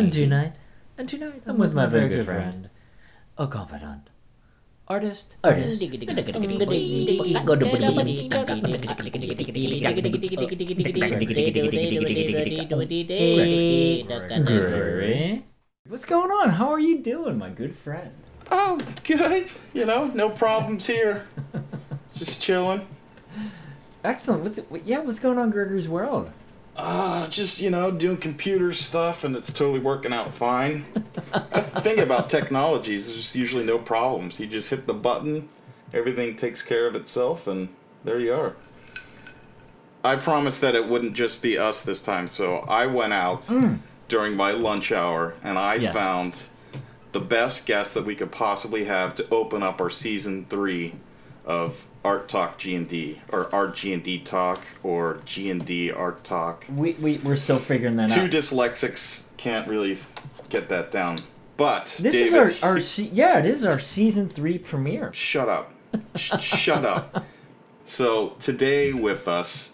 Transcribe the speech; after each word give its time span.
And 0.00 0.10
G&D. 0.10 0.24
tonight, 0.24 0.56
and 0.96 1.06
tonight 1.06 1.42
I'm 1.44 1.58
with 1.58 1.74
my 1.74 1.84
very 1.84 2.08
good 2.08 2.24
friend, 2.24 2.70
a 3.36 3.46
confidant, 3.46 4.08
artist, 4.88 5.36
artist. 5.44 5.78
Gregory, 14.46 15.44
what's 15.86 16.04
going 16.06 16.30
on? 16.30 16.50
How 16.50 16.70
are 16.70 16.80
you 16.80 16.98
doing, 17.02 17.36
my 17.36 17.50
good 17.50 17.76
friend? 17.76 18.12
Oh, 18.50 18.80
good. 19.04 19.48
You 19.74 19.84
know, 19.84 20.06
no 20.06 20.30
problems 20.30 20.86
here. 20.86 21.26
Just 22.14 22.40
chilling. 22.40 22.86
Excellent. 24.02 24.44
What's 24.44 24.56
what- 24.70 24.86
yeah? 24.86 25.00
What's 25.00 25.18
going 25.18 25.36
on, 25.36 25.50
Gregory's 25.50 25.90
world? 25.90 26.32
Uh, 26.82 27.26
just, 27.28 27.60
you 27.60 27.68
know, 27.70 27.90
doing 27.90 28.16
computer 28.16 28.72
stuff 28.72 29.22
and 29.24 29.36
it's 29.36 29.52
totally 29.52 29.78
working 29.80 30.12
out 30.12 30.32
fine. 30.32 30.84
That's 31.32 31.70
the 31.70 31.80
thing 31.80 31.98
about 31.98 32.30
technologies, 32.30 33.06
there's 33.08 33.18
just 33.18 33.36
usually 33.36 33.64
no 33.64 33.78
problems. 33.78 34.40
You 34.40 34.46
just 34.46 34.70
hit 34.70 34.86
the 34.86 34.94
button, 34.94 35.48
everything 35.92 36.36
takes 36.36 36.62
care 36.62 36.86
of 36.86 36.96
itself, 36.96 37.46
and 37.46 37.68
there 38.04 38.18
you 38.18 38.32
are. 38.32 38.54
I 40.02 40.16
promised 40.16 40.62
that 40.62 40.74
it 40.74 40.88
wouldn't 40.88 41.12
just 41.14 41.42
be 41.42 41.58
us 41.58 41.82
this 41.82 42.00
time, 42.00 42.26
so 42.26 42.60
I 42.60 42.86
went 42.86 43.12
out 43.12 43.46
during 44.08 44.34
my 44.36 44.52
lunch 44.52 44.90
hour 44.90 45.34
and 45.44 45.58
I 45.58 45.74
Yes. 45.74 45.94
found 45.94 46.42
the 47.12 47.20
best 47.20 47.66
guest 47.66 47.92
that 47.94 48.06
we 48.06 48.14
could 48.14 48.32
possibly 48.32 48.84
have 48.84 49.14
to 49.16 49.26
open 49.30 49.62
up 49.62 49.80
our 49.82 49.90
season 49.90 50.46
three 50.48 50.94
of 51.44 51.86
Art 52.04 52.28
Talk 52.28 52.56
G 52.58 52.74
and 52.74 52.88
D, 52.88 53.20
or 53.30 53.54
Art 53.54 53.76
G 53.76 53.92
and 53.92 54.02
D 54.02 54.18
Talk, 54.20 54.60
or 54.82 55.20
G 55.26 55.50
and 55.50 55.64
D 55.64 55.90
Art 55.92 56.24
Talk. 56.24 56.64
We 56.74 56.92
we 56.94 57.18
we're 57.18 57.36
still 57.36 57.58
figuring 57.58 57.96
that 57.96 58.10
Two 58.10 58.22
out. 58.22 58.30
dyslexics 58.30 59.24
can't 59.36 59.66
really 59.68 59.98
get 60.48 60.68
that 60.70 60.90
down. 60.90 61.18
But 61.56 61.94
This 62.00 62.14
David, 62.14 62.26
is 62.26 62.62
our 62.62 62.70
our 62.70 62.80
se- 62.80 63.10
yeah. 63.12 63.38
It 63.38 63.46
is 63.46 63.64
our 63.66 63.78
season 63.78 64.28
three 64.30 64.56
premiere. 64.58 65.12
shut 65.12 65.48
up, 65.48 65.72
Sh- 66.16 66.40
shut 66.40 66.84
up. 66.86 67.24
So 67.84 68.30
today 68.40 68.92
with 68.94 69.28
us 69.28 69.72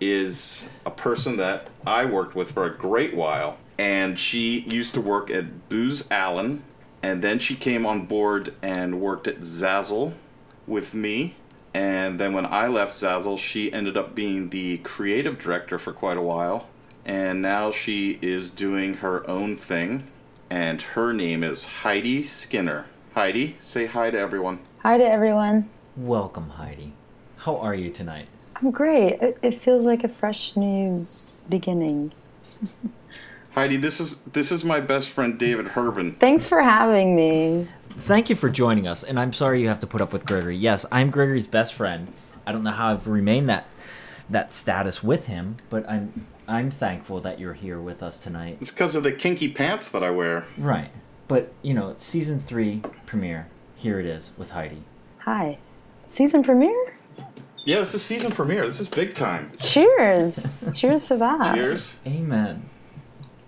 is 0.00 0.68
a 0.86 0.90
person 0.90 1.36
that 1.36 1.70
I 1.86 2.06
worked 2.06 2.34
with 2.34 2.52
for 2.52 2.64
a 2.64 2.74
great 2.74 3.14
while, 3.14 3.56
and 3.78 4.18
she 4.18 4.60
used 4.60 4.94
to 4.94 5.00
work 5.00 5.30
at 5.30 5.68
Booz 5.68 6.06
Allen, 6.10 6.62
and 7.04 7.22
then 7.22 7.38
she 7.38 7.54
came 7.54 7.84
on 7.86 8.06
board 8.06 8.54
and 8.62 9.00
worked 9.00 9.28
at 9.28 9.40
Zazzle 9.40 10.14
with 10.66 10.92
me. 10.94 11.34
And 11.74 12.18
then 12.18 12.32
when 12.32 12.46
I 12.46 12.66
left 12.66 12.92
Zazzle, 12.92 13.38
she 13.38 13.72
ended 13.72 13.96
up 13.96 14.14
being 14.14 14.50
the 14.50 14.78
creative 14.78 15.38
director 15.38 15.78
for 15.78 15.92
quite 15.92 16.16
a 16.16 16.22
while. 16.22 16.68
And 17.04 17.40
now 17.40 17.70
she 17.70 18.18
is 18.22 18.50
doing 18.50 18.94
her 18.94 19.28
own 19.28 19.56
thing. 19.56 20.08
And 20.50 20.80
her 20.80 21.12
name 21.12 21.44
is 21.44 21.66
Heidi 21.66 22.24
Skinner. 22.24 22.86
Heidi, 23.14 23.56
say 23.58 23.86
hi 23.86 24.10
to 24.10 24.18
everyone. 24.18 24.60
Hi 24.82 24.96
to 24.96 25.04
everyone. 25.04 25.68
Welcome, 25.96 26.50
Heidi. 26.50 26.92
How 27.38 27.56
are 27.56 27.74
you 27.74 27.90
tonight? 27.90 28.28
I'm 28.56 28.70
great. 28.70 29.20
It, 29.20 29.38
it 29.42 29.54
feels 29.54 29.84
like 29.84 30.04
a 30.04 30.08
fresh 30.08 30.56
new 30.56 31.04
beginning. 31.48 32.12
Heidi, 33.52 33.76
this 33.76 34.00
is 34.00 34.18
this 34.22 34.52
is 34.52 34.64
my 34.64 34.80
best 34.80 35.08
friend 35.08 35.38
David 35.38 35.68
Herbin. 35.68 36.16
Thanks 36.18 36.46
for 36.46 36.62
having 36.62 37.16
me. 37.16 37.68
Thank 38.00 38.30
you 38.30 38.36
for 38.36 38.48
joining 38.48 38.86
us, 38.86 39.04
and 39.04 39.20
I'm 39.20 39.32
sorry 39.32 39.60
you 39.60 39.68
have 39.68 39.80
to 39.80 39.86
put 39.86 40.00
up 40.00 40.12
with 40.12 40.24
Gregory. 40.24 40.56
Yes, 40.56 40.86
I'm 40.90 41.10
Gregory's 41.10 41.46
best 41.46 41.74
friend. 41.74 42.12
I 42.46 42.52
don't 42.52 42.62
know 42.62 42.70
how 42.70 42.92
I've 42.92 43.06
remained 43.06 43.48
that 43.48 43.66
that 44.30 44.52
status 44.52 45.02
with 45.02 45.26
him, 45.26 45.56
but 45.70 45.88
I'm 45.88 46.26
I'm 46.46 46.70
thankful 46.70 47.20
that 47.20 47.38
you're 47.38 47.54
here 47.54 47.80
with 47.80 48.02
us 48.02 48.16
tonight. 48.16 48.58
It's 48.60 48.70
because 48.70 48.94
of 48.94 49.02
the 49.02 49.12
kinky 49.12 49.52
pants 49.52 49.88
that 49.90 50.02
I 50.02 50.10
wear. 50.10 50.44
Right. 50.56 50.90
But, 51.28 51.52
you 51.60 51.74
know, 51.74 51.94
season 51.98 52.40
3 52.40 52.82
premiere. 53.04 53.48
Here 53.76 54.00
it 54.00 54.06
is 54.06 54.30
with 54.38 54.50
Heidi. 54.50 54.82
Hi. 55.18 55.58
Season 56.06 56.42
premiere? 56.42 56.96
Yeah, 57.66 57.80
this 57.80 57.94
is 57.94 58.02
season 58.02 58.32
premiere. 58.32 58.64
This 58.64 58.80
is 58.80 58.88
big 58.88 59.12
time. 59.12 59.52
Cheers. 59.58 60.70
Cheers 60.74 61.06
to 61.08 61.18
that. 61.18 61.54
Cheers. 61.54 61.96
Amen. 62.06 62.70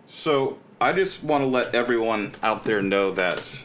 So 0.04 0.58
I 0.78 0.92
just 0.92 1.24
want 1.24 1.42
to 1.42 1.48
let 1.48 1.74
everyone 1.74 2.34
out 2.42 2.64
there 2.64 2.82
know 2.82 3.10
that 3.12 3.62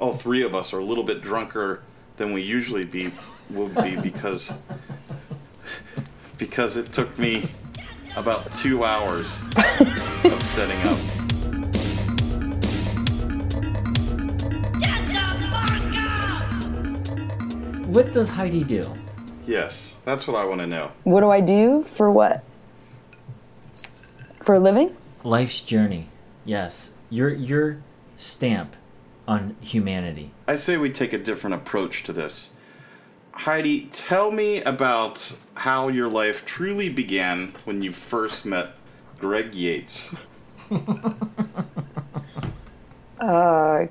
all 0.00 0.14
three 0.14 0.42
of 0.42 0.54
us 0.54 0.72
are 0.72 0.78
a 0.78 0.84
little 0.84 1.04
bit 1.04 1.22
drunker 1.22 1.82
than 2.16 2.32
we 2.32 2.42
usually 2.42 2.84
be 2.84 3.12
will 3.50 3.72
be 3.82 3.96
because 3.96 4.52
because 6.38 6.76
it 6.76 6.90
took 6.92 7.16
me 7.18 7.48
about 8.16 8.50
two 8.54 8.84
hours 8.84 9.38
of 10.24 10.42
setting 10.42 10.80
up. 10.82 10.98
What 17.86 18.12
does 18.12 18.30
Heidi 18.30 18.64
do? 18.64 18.84
Yes, 19.46 19.98
that's 20.04 20.26
what 20.26 20.36
I 20.36 20.44
want 20.44 20.60
to 20.60 20.66
know. 20.66 20.92
What 21.04 21.20
do 21.20 21.30
I 21.30 21.40
do 21.40 21.82
for 21.82 22.10
what? 22.10 22.42
For 24.40 24.54
a 24.54 24.58
living? 24.58 24.96
Life's 25.24 25.60
journey. 25.60 26.08
Yes. 26.46 26.90
Your 27.10 27.28
your 27.34 27.78
stamp 28.16 28.76
on 29.30 29.54
humanity. 29.60 30.32
I 30.48 30.56
say 30.56 30.76
we 30.76 30.90
take 30.90 31.12
a 31.12 31.18
different 31.18 31.54
approach 31.54 32.02
to 32.02 32.12
this. 32.12 32.50
Heidi, 33.32 33.88
tell 33.92 34.32
me 34.32 34.60
about 34.62 35.36
how 35.54 35.86
your 35.86 36.10
life 36.10 36.44
truly 36.44 36.88
began 36.88 37.54
when 37.64 37.80
you 37.80 37.92
first 37.92 38.44
met 38.44 38.70
Greg 39.18 39.54
Yates. 39.54 40.10
Uh, 43.20 43.86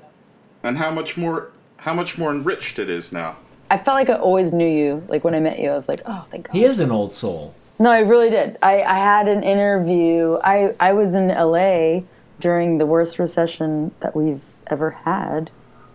and 0.64 0.76
how 0.76 0.90
much 0.90 1.16
more 1.16 1.52
how 1.76 1.94
much 1.94 2.18
more 2.18 2.32
enriched 2.32 2.80
it 2.80 2.90
is 2.90 3.12
now. 3.12 3.36
I 3.70 3.78
felt 3.78 3.94
like 3.94 4.10
I 4.10 4.14
always 4.14 4.52
knew 4.52 4.66
you. 4.66 5.06
Like 5.06 5.22
when 5.22 5.36
I 5.36 5.38
met 5.38 5.60
you, 5.60 5.70
I 5.70 5.76
was 5.76 5.88
like, 5.88 6.00
oh, 6.04 6.26
thank 6.28 6.48
God. 6.48 6.52
He 6.52 6.64
is 6.64 6.80
an 6.80 6.90
old 6.90 7.12
soul. 7.12 7.54
No, 7.78 7.90
I 7.90 8.00
really 8.00 8.28
did. 8.28 8.56
I, 8.60 8.82
I 8.82 8.98
had 8.98 9.28
an 9.28 9.44
interview. 9.44 10.36
I, 10.42 10.70
I 10.80 10.94
was 10.94 11.14
in 11.14 11.28
LA 11.28 12.00
during 12.40 12.78
the 12.78 12.86
worst 12.86 13.20
recession 13.20 13.94
that 14.00 14.16
we've 14.16 14.42
ever 14.70 14.90
had 14.90 15.50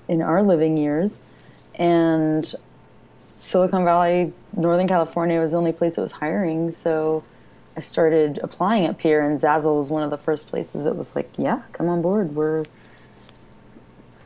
in 0.08 0.22
our 0.22 0.44
living 0.44 0.78
years. 0.78 1.70
And 1.76 2.54
Silicon 3.20 3.84
Valley, 3.84 4.34
Northern 4.56 4.88
California 4.88 5.40
was 5.40 5.52
the 5.52 5.58
only 5.58 5.74
place 5.74 5.96
that 5.96 6.02
was 6.02 6.14
hiring. 6.14 6.72
So 6.72 7.24
I 7.78 7.80
started 7.82 8.40
applying 8.42 8.88
up 8.88 9.02
here, 9.02 9.22
and 9.28 9.40
Zazzle 9.40 9.78
was 9.78 9.90
one 9.90 10.04
of 10.04 10.10
the 10.10 10.18
first 10.18 10.48
places 10.48 10.86
that 10.86 10.96
was 10.96 11.16
like, 11.16 11.30
yeah, 11.38 11.64
come 11.74 11.90
on 11.90 12.02
board. 12.02 12.30
We're 12.30 12.66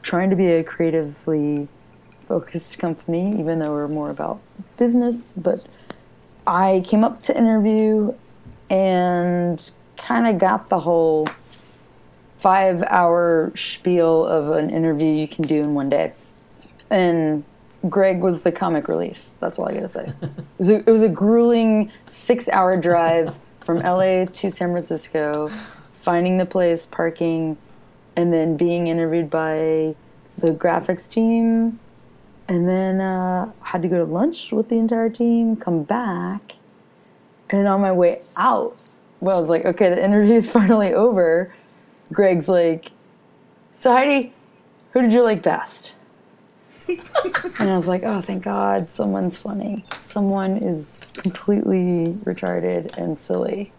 trying 0.04 0.30
to 0.30 0.36
be 0.36 0.48
a 0.48 0.63
creatively 0.63 1.68
focused 2.22 2.78
company, 2.78 3.40
even 3.40 3.60
though 3.60 3.72
we're 3.72 3.88
more 3.88 4.12
about 4.12 4.40
business. 4.78 5.34
But 5.36 5.78
I 6.46 6.84
came 6.86 7.04
up 7.04 7.19
to 7.24 7.38
interview 7.38 8.13
and 8.69 9.69
kind 9.98 10.28
of 10.28 10.38
got 10.38 10.69
the 10.69 10.80
whole 10.80 11.28
five 12.39 12.81
hour 12.83 13.51
spiel 13.56 14.25
of 14.25 14.51
an 14.57 14.69
interview 14.69 15.07
you 15.07 15.27
can 15.27 15.45
do 15.45 15.62
in 15.62 15.74
one 15.74 15.89
day. 15.89 16.13
And 16.89 17.44
Greg 17.88 18.21
was 18.21 18.44
the 18.44 18.51
comic 18.51 18.88
relief. 18.88 19.30
That's 19.39 19.59
all 19.59 19.69
I 19.69 19.74
gotta 19.74 19.89
say. 19.89 20.13
It 20.21 20.59
was 20.59 20.69
a, 20.69 20.75
it 20.80 20.91
was 20.91 21.01
a 21.01 21.09
grueling 21.09 21.91
six 22.06 22.50
hour 22.50 22.75
drive 22.75 23.38
from 23.62 23.77
LA 23.80 24.25
to 24.25 24.51
San 24.51 24.71
Francisco, 24.71 25.50
finding 25.94 26.38
the 26.38 26.45
place, 26.45 26.86
parking, 26.86 27.57
and 28.15 28.33
then 28.33 28.57
being 28.57 28.88
interviewed 28.88 29.30
by 29.30 29.95
the 30.38 30.51
graphics 30.51 31.09
team. 31.09 31.80
And 32.50 32.68
then 32.68 33.00
uh, 33.00 33.53
had 33.62 33.81
to 33.83 33.88
go 33.88 34.03
to 34.03 34.12
lunch 34.12 34.51
with 34.51 34.69
the 34.69 34.75
entire 34.75 35.09
team, 35.09 35.56
come 35.56 35.83
back, 35.83 36.53
and 37.50 37.68
on 37.68 37.80
my 37.80 37.91
way 37.91 38.21
out, 38.38 38.81
well, 39.19 39.38
I 39.38 39.39
was 39.39 39.50
like, 39.50 39.65
okay, 39.65 39.89
the 39.89 40.03
interview's 40.03 40.50
finally 40.59 40.94
over. 40.94 41.53
Greg's 42.12 42.50
like, 42.50 42.92
so 43.74 43.92
Heidi, 43.92 44.34
who 44.94 45.02
did 45.02 45.14
you 45.14 45.24
like 45.24 45.42
best? 45.44 45.94
and 46.88 47.70
I 47.70 47.76
was 47.76 47.88
like, 47.88 48.04
oh, 48.04 48.22
thank 48.22 48.44
God, 48.44 48.90
someone's 48.90 49.38
funny. 49.38 49.86
Someone 50.00 50.58
is 50.58 51.06
completely 51.14 52.14
retarded 52.24 52.98
and 52.98 53.18
silly. 53.18 53.72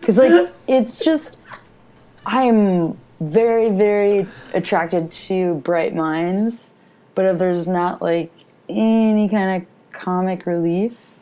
Because, 0.00 0.18
like, 0.18 0.52
it's 0.66 0.98
just, 0.98 1.38
I'm 2.26 2.98
very, 3.20 3.70
very 3.70 4.26
attracted 4.54 5.10
to 5.10 5.54
bright 5.56 5.94
minds, 5.94 6.70
but 7.14 7.24
if 7.24 7.38
there's 7.38 7.66
not 7.66 8.00
like 8.00 8.32
any 8.68 9.28
kind 9.28 9.62
of 9.62 9.68
comic 9.92 10.46
relief, 10.46 11.18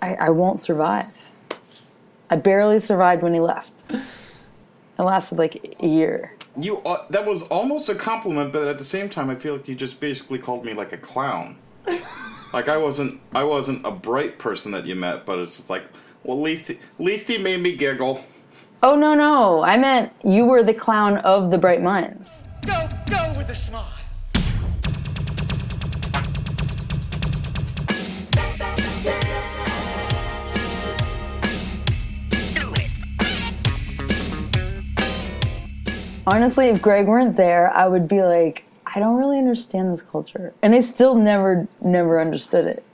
I, 0.00 0.14
I 0.14 0.30
won't 0.30 0.60
survive. 0.60 1.30
I 2.30 2.36
barely 2.36 2.78
survived 2.78 3.22
when 3.22 3.34
he 3.34 3.40
left. 3.40 3.72
It 5.02 5.06
lasted 5.06 5.36
like 5.36 5.76
a 5.80 5.86
year. 5.86 6.32
You 6.56 6.78
uh, 6.78 7.04
that 7.10 7.26
was 7.26 7.48
almost 7.48 7.88
a 7.88 7.94
compliment, 7.96 8.52
but 8.52 8.68
at 8.68 8.78
the 8.78 8.84
same 8.84 9.08
time, 9.08 9.30
I 9.30 9.34
feel 9.34 9.56
like 9.56 9.66
you 9.66 9.74
just 9.74 9.98
basically 9.98 10.38
called 10.38 10.64
me 10.64 10.74
like 10.74 10.92
a 10.92 10.96
clown. 10.96 11.58
like 12.52 12.68
I 12.68 12.76
wasn't 12.76 13.20
I 13.34 13.42
wasn't 13.42 13.84
a 13.84 13.90
bright 13.90 14.38
person 14.38 14.70
that 14.70 14.86
you 14.86 14.94
met, 14.94 15.26
but 15.26 15.40
it's 15.40 15.56
just 15.56 15.70
like, 15.70 15.82
well, 16.22 16.40
Lethe, 16.40 16.78
Lethe 17.00 17.42
made 17.42 17.60
me 17.60 17.76
giggle. 17.76 18.24
Oh 18.80 18.94
no 18.94 19.14
no! 19.14 19.64
I 19.64 19.76
meant 19.76 20.12
you 20.22 20.44
were 20.44 20.62
the 20.62 20.74
clown 20.74 21.16
of 21.18 21.50
the 21.50 21.58
Bright 21.58 21.82
Minds. 21.82 22.44
Go, 22.64 22.88
go 23.10 23.32
with 23.36 23.50
a 23.50 23.56
smile. 23.56 24.01
Honestly, 36.26 36.68
if 36.68 36.80
Greg 36.80 37.06
weren't 37.06 37.36
there, 37.36 37.72
I 37.72 37.88
would 37.88 38.08
be 38.08 38.22
like, 38.22 38.64
I 38.94 39.00
don't 39.00 39.16
really 39.16 39.38
understand 39.38 39.92
this 39.92 40.02
culture, 40.02 40.52
and 40.62 40.74
I 40.74 40.80
still 40.80 41.14
never 41.14 41.66
never 41.82 42.20
understood 42.20 42.66
it. 42.66 42.84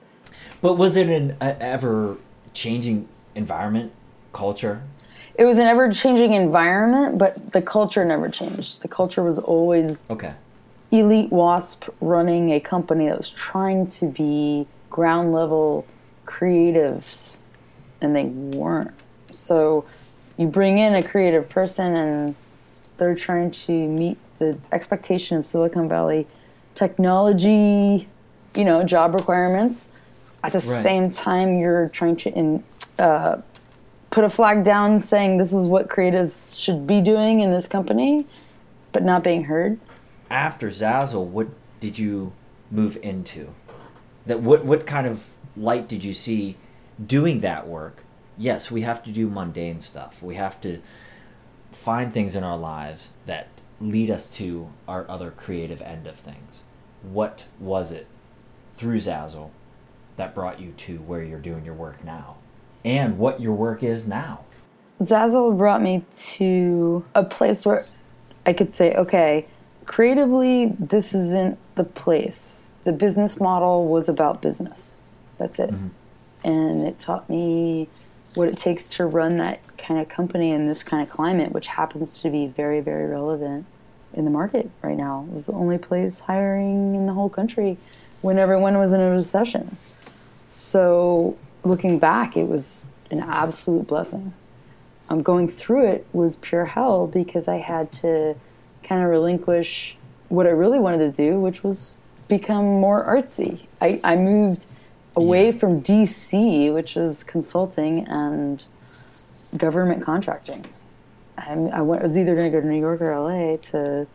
But 0.62 0.74
was 0.74 0.96
it 0.96 1.08
an 1.08 1.36
uh, 1.40 1.54
ever 1.60 2.16
changing 2.54 3.08
environment, 3.34 3.92
culture? 4.32 4.82
It 5.34 5.44
was 5.44 5.58
an 5.58 5.66
ever 5.66 5.92
changing 5.92 6.32
environment, 6.32 7.18
but 7.18 7.52
the 7.52 7.62
culture 7.62 8.04
never 8.04 8.28
changed. 8.28 8.82
The 8.82 8.88
culture 8.88 9.22
was 9.22 9.38
always 9.38 9.98
Okay. 10.10 10.34
elite 10.90 11.30
wasp 11.30 11.84
running 12.00 12.50
a 12.50 12.60
company 12.60 13.08
that 13.08 13.16
was 13.18 13.30
trying 13.30 13.86
to 13.86 14.06
be 14.06 14.66
ground 14.90 15.32
level 15.32 15.86
creatives 16.26 17.38
and 18.00 18.14
they 18.14 18.24
weren't 18.24 18.90
so 19.30 19.84
you 20.36 20.46
bring 20.46 20.78
in 20.78 20.94
a 20.94 21.02
creative 21.02 21.48
person 21.48 21.94
and 21.96 22.34
they're 22.98 23.14
trying 23.14 23.50
to 23.50 23.72
meet 23.72 24.18
the 24.38 24.58
expectation 24.72 25.36
of 25.38 25.46
silicon 25.46 25.88
valley 25.88 26.26
technology 26.74 28.08
you 28.54 28.64
know 28.64 28.84
job 28.84 29.14
requirements 29.14 29.90
at 30.44 30.52
the 30.52 30.58
Right. 30.58 30.82
same 30.82 31.10
time 31.10 31.58
you're 31.58 31.88
trying 31.88 32.16
to 32.16 32.30
in, 32.32 32.64
uh, 32.98 33.40
put 34.10 34.24
a 34.24 34.30
flag 34.30 34.64
down 34.64 35.00
saying 35.00 35.38
this 35.38 35.52
is 35.52 35.66
what 35.66 35.88
creatives 35.88 36.58
should 36.60 36.86
be 36.86 37.00
doing 37.00 37.40
in 37.40 37.50
this 37.50 37.66
company 37.68 38.26
but 38.92 39.02
not 39.02 39.22
being 39.24 39.44
heard 39.44 39.78
After 40.30 40.68
Zazzle, 40.70 41.24
what 41.26 41.48
did 41.80 41.98
you 41.98 42.32
move 42.70 42.98
into? 43.02 43.54
That 44.26 44.40
what 44.42 44.64
what 44.64 44.86
kind 44.86 45.06
of 45.06 45.26
light 45.56 45.88
did 45.88 46.04
you 46.04 46.12
see 46.14 46.56
doing 47.04 47.40
that 47.40 47.66
work? 47.66 48.02
Yes, 48.36 48.70
we 48.70 48.82
have 48.82 49.02
to 49.04 49.10
do 49.10 49.28
mundane 49.30 49.80
stuff. 49.80 50.22
We 50.22 50.34
have 50.36 50.60
to 50.60 50.80
find 51.78 52.12
things 52.12 52.34
in 52.34 52.42
our 52.42 52.58
lives 52.58 53.10
that 53.26 53.46
lead 53.80 54.10
us 54.10 54.26
to 54.28 54.68
our 54.88 55.08
other 55.08 55.30
creative 55.30 55.80
end 55.80 56.06
of 56.06 56.16
things. 56.16 56.62
What 57.02 57.44
was 57.60 57.92
it 57.92 58.08
through 58.74 58.98
Zazzle 58.98 59.50
that 60.16 60.34
brought 60.34 60.60
you 60.60 60.72
to 60.72 60.98
where 60.98 61.22
you're 61.22 61.38
doing 61.38 61.64
your 61.64 61.74
work 61.74 62.04
now? 62.04 62.36
And 62.84 63.16
what 63.18 63.40
your 63.40 63.54
work 63.54 63.82
is 63.84 64.08
now? 64.08 64.40
Zazzle 65.00 65.56
brought 65.56 65.80
me 65.80 66.04
to 66.12 67.04
a 67.14 67.24
place 67.24 67.64
where 67.64 67.80
I 68.44 68.52
could 68.52 68.72
say, 68.72 68.94
okay, 68.94 69.46
creatively, 69.84 70.74
this 70.78 71.14
isn't 71.14 71.58
the 71.76 71.84
place. 71.84 72.72
The 72.82 72.92
business 72.92 73.40
model 73.40 73.88
was 73.88 74.08
about 74.08 74.42
business. 74.42 75.00
That's 75.38 75.60
it. 75.60 75.70
Mm-hmm. 75.70 75.88
And 76.44 76.86
it 76.86 76.98
taught 76.98 77.30
me 77.30 77.88
what 78.34 78.48
it 78.48 78.58
takes 78.58 78.86
to 78.86 79.06
run 79.06 79.38
that 79.38 79.60
kind 79.78 80.00
of 80.00 80.08
company 80.08 80.50
in 80.50 80.66
this 80.66 80.82
kind 80.82 81.02
of 81.02 81.10
climate, 81.10 81.52
which 81.52 81.68
happens 81.68 82.20
to 82.22 82.30
be 82.30 82.46
very, 82.46 82.80
very 82.80 83.06
relevant 83.06 83.66
in 84.12 84.24
the 84.24 84.30
market 84.30 84.70
right 84.82 84.96
now. 84.96 85.26
It 85.28 85.34
was 85.34 85.46
the 85.46 85.52
only 85.52 85.78
place 85.78 86.20
hiring 86.20 86.94
in 86.94 87.06
the 87.06 87.12
whole 87.12 87.28
country 87.28 87.78
when 88.20 88.38
everyone 88.38 88.78
was 88.78 88.92
in 88.92 89.00
a 89.00 89.10
recession. 89.10 89.76
So 90.46 91.36
looking 91.64 91.98
back, 91.98 92.36
it 92.36 92.48
was 92.48 92.86
an 93.10 93.20
absolute 93.20 93.86
blessing 93.86 94.32
um, 95.10 95.22
going 95.22 95.48
through 95.48 95.86
it 95.86 96.06
was 96.12 96.36
pure 96.36 96.66
hell 96.66 97.06
because 97.06 97.48
I 97.48 97.56
had 97.56 97.92
to 97.92 98.36
kind 98.82 99.02
of 99.02 99.10
relinquish 99.10 99.96
what 100.28 100.46
I 100.46 100.50
really 100.50 100.78
wanted 100.78 101.14
to 101.14 101.30
do, 101.30 101.40
which 101.40 101.62
was 101.62 101.98
become 102.28 102.64
more 102.64 103.04
artsy. 103.06 103.66
I, 103.80 104.00
I 104.04 104.16
moved 104.16 104.66
away 105.18 105.46
Yeah. 105.46 105.58
from 105.60 105.82
DC, 105.82 106.72
which 106.72 106.96
is 106.96 107.24
consulting 107.24 108.06
and 108.06 108.64
government 109.56 110.02
contracting. 110.02 110.64
I, 111.36 111.52
I 111.52 111.80
went, 111.82 112.02
I 112.02 112.04
was 112.04 112.16
either 112.16 112.34
going 112.34 112.50
to 112.50 112.56
go 112.56 112.60
to 112.60 112.66
New 112.66 112.80
York 112.80 113.00
or 113.00 113.18
LA 113.18 113.56
to 113.72 114.06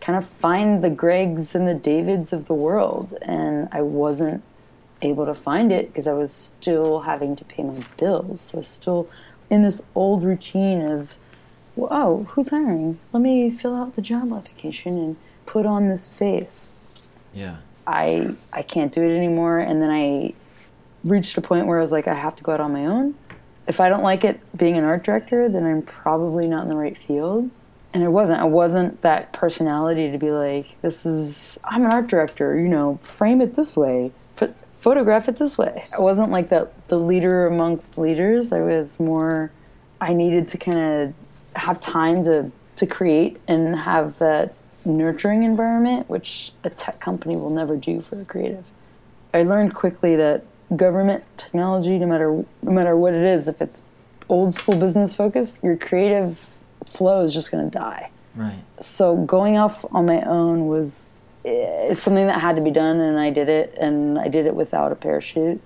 kind 0.00 0.16
of 0.16 0.24
find 0.26 0.82
the 0.82 0.90
Gregs 0.90 1.54
and 1.54 1.66
the 1.66 1.74
Davids 1.74 2.32
of 2.32 2.46
the 2.46 2.54
world, 2.54 3.16
and 3.22 3.68
I 3.72 3.82
wasn't 3.82 4.42
able 5.02 5.26
to 5.26 5.34
find 5.34 5.70
it 5.72 5.88
because 5.88 6.06
I 6.06 6.12
was 6.12 6.32
still 6.32 7.00
having 7.00 7.36
to 7.36 7.44
pay 7.44 7.62
my 7.62 7.80
bills. 7.98 8.40
So 8.40 8.56
I 8.56 8.60
was 8.60 8.68
still 8.68 9.08
in 9.50 9.62
this 9.62 9.86
old 9.94 10.24
routine 10.24 10.82
of, 10.82 11.16
well, 11.76 11.88
oh, 11.92 12.24
who's 12.30 12.48
hiring? 12.48 12.98
Let 13.12 13.22
me 13.22 13.50
fill 13.50 13.74
out 13.76 13.96
the 13.96 14.02
job 14.02 14.32
application 14.32 14.94
and 14.94 15.16
put 15.46 15.66
on 15.66 15.88
this 15.88 16.08
face. 16.08 17.10
Yeah. 17.32 17.56
I 17.88 18.34
I 18.52 18.62
can't 18.62 18.92
do 18.92 19.02
it 19.02 19.16
anymore. 19.16 19.58
And 19.58 19.80
then 19.82 19.90
I 19.90 20.34
reached 21.02 21.36
a 21.38 21.40
point 21.40 21.66
where 21.66 21.78
I 21.78 21.80
was 21.80 21.90
like, 21.90 22.06
I 22.06 22.14
have 22.14 22.36
to 22.36 22.44
go 22.44 22.52
out 22.52 22.60
on 22.60 22.72
my 22.72 22.84
own. 22.84 23.14
If 23.66 23.80
I 23.80 23.88
don't 23.88 24.02
like 24.02 24.24
it 24.24 24.40
being 24.56 24.76
an 24.76 24.84
art 24.84 25.02
director, 25.04 25.48
then 25.48 25.64
I'm 25.64 25.82
probably 25.82 26.46
not 26.46 26.62
in 26.62 26.68
the 26.68 26.76
right 26.76 26.96
field. 26.96 27.50
And 27.94 28.04
I 28.04 28.08
wasn't. 28.08 28.40
I 28.40 28.44
wasn't 28.44 29.00
that 29.00 29.32
personality 29.32 30.12
to 30.12 30.18
be 30.18 30.30
like, 30.30 30.80
this 30.82 31.06
is, 31.06 31.58
I'm 31.64 31.86
an 31.86 31.92
art 31.92 32.06
director, 32.06 32.58
you 32.60 32.68
know, 32.68 32.98
frame 33.02 33.40
it 33.40 33.56
this 33.56 33.76
way, 33.78 34.12
ph- 34.36 34.52
photograph 34.76 35.26
it 35.28 35.38
this 35.38 35.56
way. 35.56 35.82
I 35.98 36.02
wasn't 36.02 36.30
like 36.30 36.50
that, 36.50 36.84
the 36.88 36.98
leader 36.98 37.46
amongst 37.46 37.96
leaders. 37.96 38.52
I 38.52 38.60
was 38.60 39.00
more, 39.00 39.52
I 40.02 40.12
needed 40.12 40.48
to 40.48 40.58
kind 40.58 40.78
of 40.78 41.14
have 41.56 41.80
time 41.80 42.24
to, 42.24 42.52
to 42.76 42.86
create 42.86 43.40
and 43.48 43.74
have 43.74 44.18
that 44.18 44.58
nurturing 44.88 45.42
environment, 45.42 46.08
which 46.08 46.52
a 46.64 46.70
tech 46.70 47.00
company 47.00 47.36
will 47.36 47.54
never 47.54 47.76
do 47.76 48.00
for 48.00 48.20
a 48.20 48.24
creative. 48.24 48.66
I 49.32 49.42
learned 49.42 49.74
quickly 49.74 50.16
that 50.16 50.44
government 50.74 51.24
technology, 51.36 51.98
no 51.98 52.06
matter 52.06 52.44
no 52.62 52.72
matter 52.72 52.96
what 52.96 53.14
it 53.14 53.22
is, 53.22 53.48
if 53.48 53.60
it's 53.60 53.82
old 54.28 54.54
school 54.54 54.76
business 54.76 55.14
focused, 55.14 55.62
your 55.62 55.76
creative 55.76 56.56
flow 56.84 57.22
is 57.22 57.34
just 57.34 57.50
going 57.50 57.70
to 57.70 57.78
die. 57.78 58.10
Right. 58.34 58.62
So 58.80 59.16
going 59.16 59.56
off 59.56 59.84
on 59.92 60.06
my 60.06 60.22
own 60.22 60.68
was 60.68 61.18
eh, 61.44 61.90
it's 61.90 62.02
something 62.02 62.26
that 62.26 62.40
had 62.40 62.56
to 62.56 62.62
be 62.62 62.70
done, 62.70 63.00
and 63.00 63.18
I 63.18 63.30
did 63.30 63.48
it, 63.48 63.76
and 63.80 64.18
I 64.18 64.28
did 64.28 64.46
it 64.46 64.54
without 64.54 64.92
a 64.92 64.94
parachute. 64.94 65.60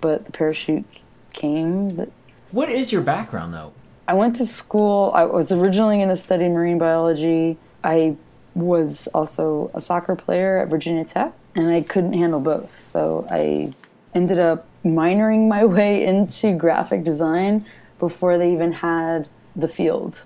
But 0.00 0.26
the 0.26 0.32
parachute 0.32 0.84
came. 1.32 1.96
But 1.96 2.10
What 2.50 2.68
is 2.68 2.92
your 2.92 3.02
background 3.02 3.54
though? 3.54 3.72
I 4.06 4.14
went 4.14 4.36
to 4.36 4.46
school. 4.46 5.12
I 5.14 5.24
was 5.24 5.50
originally 5.50 5.96
going 5.96 6.10
to 6.10 6.16
study 6.16 6.48
marine 6.48 6.78
biology. 6.78 7.56
I 7.82 8.16
was 8.54 9.08
also 9.08 9.70
a 9.74 9.80
soccer 9.80 10.14
player 10.16 10.58
at 10.58 10.68
Virginia 10.68 11.04
Tech, 11.04 11.32
and 11.54 11.68
I 11.68 11.82
couldn't 11.82 12.12
handle 12.12 12.40
both. 12.40 12.70
So 12.70 13.26
I 13.30 13.72
ended 14.14 14.38
up 14.38 14.66
minoring 14.84 15.48
my 15.48 15.64
way 15.76 16.04
into 16.04 16.52
graphic 16.54 17.04
design 17.04 17.66
before 17.98 18.38
they 18.38 18.52
even 18.52 18.72
had 18.72 19.28
the 19.56 19.68
field. 19.68 20.22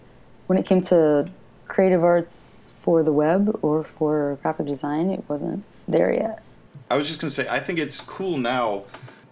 When 0.47 0.59
it 0.59 0.67
came 0.67 0.81
to 0.83 1.31
creative 1.67 2.03
arts 2.03 2.73
for 2.83 3.03
the 3.03 3.13
web 3.13 3.59
or 3.63 3.85
for 3.85 4.39
graphic 4.43 4.67
design, 4.67 5.11
it 5.11 5.25
wasn't 5.29 5.65
there 5.87 6.13
yet. 6.13 6.43
I 6.91 6.97
was 6.97 7.07
just 7.07 7.21
gonna 7.21 7.31
say, 7.31 7.47
I 7.49 7.61
think 7.61 7.79
it's 7.79 8.01
cool 8.01 8.39
now 8.39 8.85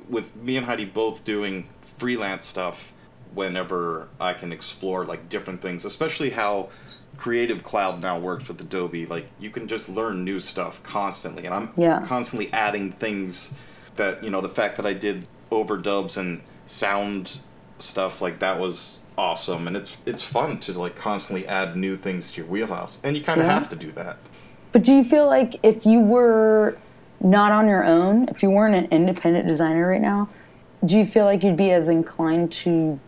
with 0.08 0.36
me 0.36 0.56
and 0.56 0.66
Heidi 0.66 0.84
both 0.84 1.24
doing 1.24 1.68
freelance 1.80 2.46
stuff 2.46 2.92
whenever 3.34 4.08
I 4.20 4.34
can 4.34 4.52
explore 4.52 5.04
like 5.04 5.28
different 5.28 5.62
things, 5.62 5.84
especially 5.84 6.30
how 6.30 6.68
Creative 7.16 7.62
Cloud 7.62 8.00
now 8.00 8.18
works 8.18 8.48
with 8.48 8.60
Adobe. 8.60 9.06
Like 9.06 9.26
you 9.40 9.50
can 9.50 9.68
just 9.68 9.88
learn 9.88 10.24
new 10.24 10.40
stuff 10.40 10.82
constantly, 10.82 11.44
and 11.46 11.54
I'm 11.54 11.70
Yeah. 11.76 12.02
constantly 12.06 12.52
adding 12.52 12.90
things 12.92 13.54
that 13.96 14.22
you 14.22 14.30
know. 14.30 14.40
The 14.40 14.48
fact 14.48 14.76
that 14.76 14.86
I 14.86 14.92
did 14.92 15.26
overdubs 15.50 16.16
and 16.16 16.40
sound 16.66 17.38
stuff 17.78 18.20
like 18.20 18.38
that 18.40 18.58
was 18.58 19.00
awesome, 19.18 19.66
and 19.66 19.76
it's 19.76 19.96
it's 20.06 20.22
fun 20.22 20.58
to 20.60 20.72
like 20.78 20.96
constantly 20.96 21.46
add 21.46 21.76
new 21.76 21.96
things 21.96 22.32
to 22.32 22.38
your 22.42 22.46
wheelhouse, 22.50 23.00
and 23.02 23.16
you 23.16 23.22
kind 23.22 23.40
of 23.40 23.46
Yeah. 23.46 23.54
have 23.54 23.68
to 23.70 23.76
do 23.76 23.90
that. 23.92 24.16
But 24.72 24.82
do 24.84 24.92
you 24.92 25.04
feel 25.04 25.26
like 25.26 25.58
if 25.62 25.86
you 25.86 26.00
were 26.00 26.76
not 27.20 27.50
on 27.52 27.66
your 27.66 27.82
own, 27.84 28.28
if 28.28 28.42
you 28.42 28.50
weren't 28.50 28.74
an 28.74 28.86
independent 28.90 29.46
designer 29.46 29.88
right 29.88 30.02
now, 30.02 30.28
do 30.84 30.98
you 30.98 31.04
feel 31.06 31.24
like 31.24 31.42
you'd 31.42 31.56
be 31.56 31.70
as 31.72 31.88
inclined 31.88 32.52
to 32.52 33.00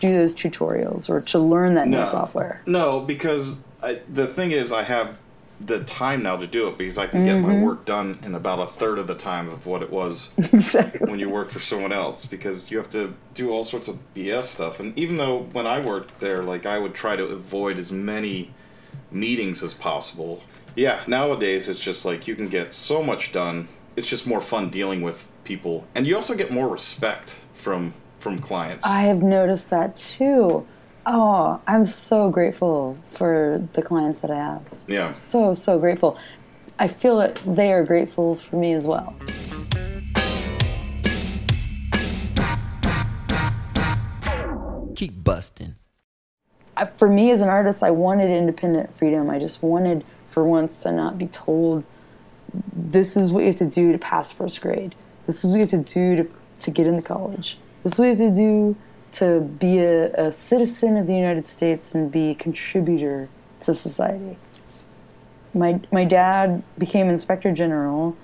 do 0.00 0.12
those 0.12 0.34
tutorials 0.34 1.08
or 1.08 1.20
to 1.20 1.38
learn 1.38 1.74
that 1.74 1.88
No. 1.88 2.00
new 2.00 2.06
software. 2.06 2.60
No, 2.66 3.00
because 3.00 3.62
I, 3.82 4.00
the 4.12 4.26
thing 4.26 4.50
is, 4.52 4.72
I 4.72 4.82
have 4.82 5.18
the 5.60 5.82
time 5.84 6.22
now 6.22 6.36
to 6.36 6.46
do 6.46 6.68
it 6.68 6.78
because 6.78 6.98
I 6.98 7.08
can 7.08 7.24
get 7.24 7.34
Mm-hmm. 7.36 7.58
my 7.58 7.62
work 7.64 7.84
done 7.84 8.18
in 8.22 8.34
about 8.36 8.60
a 8.60 8.66
third 8.66 8.96
of 8.98 9.08
the 9.08 9.16
time 9.16 9.48
of 9.48 9.66
what 9.66 9.82
it 9.82 9.90
was 9.90 10.30
exactly. 10.38 11.10
when 11.10 11.18
you 11.18 11.28
work 11.28 11.50
for 11.50 11.58
someone 11.58 11.90
else 11.90 12.26
because 12.26 12.70
you 12.70 12.78
have 12.78 12.90
to 12.90 13.14
do 13.34 13.50
all 13.50 13.64
sorts 13.64 13.88
of 13.88 13.98
BS 14.14 14.44
stuff. 14.44 14.78
And 14.78 14.96
even 14.96 15.16
though 15.16 15.38
when 15.52 15.66
I 15.66 15.80
worked 15.80 16.20
there, 16.20 16.44
like 16.44 16.64
I 16.64 16.78
would 16.78 16.94
try 16.94 17.16
to 17.16 17.24
avoid 17.26 17.76
as 17.78 17.90
many 17.90 18.52
meetings 19.10 19.62
as 19.62 19.74
possible. 19.74 20.42
Yeah, 20.76 21.00
nowadays 21.08 21.68
it's 21.68 21.80
just 21.80 22.04
like 22.04 22.28
you 22.28 22.36
can 22.36 22.48
get 22.48 22.72
so 22.72 23.02
much 23.02 23.32
done. 23.32 23.66
It's 23.96 24.06
just 24.08 24.26
more 24.28 24.40
fun 24.40 24.70
dealing 24.70 25.02
with 25.02 25.26
people, 25.42 25.86
and 25.94 26.06
you 26.06 26.14
also 26.14 26.36
get 26.36 26.52
more 26.52 26.68
respect 26.68 27.34
from 27.54 27.94
from 28.30 28.38
clients. 28.40 28.84
I 28.86 29.02
have 29.02 29.22
noticed 29.22 29.70
that 29.70 29.96
too. 29.96 30.66
Oh, 31.06 31.60
I'm 31.66 31.84
so 31.84 32.28
grateful 32.30 32.98
for 33.04 33.66
the 33.72 33.82
clients 33.82 34.20
that 34.20 34.30
I 34.30 34.36
have. 34.36 34.62
yeah. 34.86 35.10
So, 35.10 35.54
so 35.54 35.78
grateful. 35.78 36.18
I 36.78 36.86
feel 36.88 37.16
that 37.18 37.36
they 37.46 37.72
are 37.72 37.82
grateful 37.82 38.34
for 38.34 38.56
me 38.56 38.72
as 38.72 38.86
well. 38.86 39.14
Keep 44.96 45.22
busting. 45.22 45.76
I- 46.76 46.84
For 46.86 47.08
me 47.08 47.30
as 47.30 47.40
an 47.40 47.48
artist, 47.48 47.82
I 47.82 47.90
wanted 47.90 48.30
independent 48.30 48.96
freedom. 48.96 49.30
I 49.30 49.38
just 49.38 49.62
wanted, 49.62 50.04
for 50.30 50.46
once, 50.46 50.80
to 50.82 50.92
not 50.92 51.18
be 51.18 51.26
told 51.26 51.84
this 52.74 53.16
is 53.16 53.30
what 53.30 53.40
you 53.40 53.46
have 53.46 53.56
to 53.56 53.66
do 53.66 53.92
to 53.92 53.98
pass 53.98 54.32
first 54.32 54.60
grade. 54.60 54.94
This 55.26 55.38
is 55.44 55.50
what 55.50 55.54
you 55.54 55.60
have 55.60 55.70
to 55.70 55.78
do 55.78 56.16
to, 56.24 56.30
to 56.60 56.70
get 56.70 56.86
into 56.86 57.02
college. 57.02 57.58
This 57.88 57.94
is 57.94 58.00
what 58.00 58.04
you 58.04 58.10
have 58.10 58.18
to 58.18 58.36
do 58.36 58.76
to 59.12 59.40
be 59.40 59.78
a, 59.78 60.12
a 60.26 60.30
citizen 60.30 60.98
of 60.98 61.06
the 61.06 61.14
United 61.14 61.46
States 61.46 61.94
and 61.94 62.12
be 62.12 62.32
a 62.32 62.34
contributor 62.34 63.30
to 63.60 63.72
society. 63.72 64.36
My, 65.54 65.80
my 65.90 66.04
dad 66.04 66.62
became 66.76 67.08
inspector 67.08 67.50
general 67.50 68.14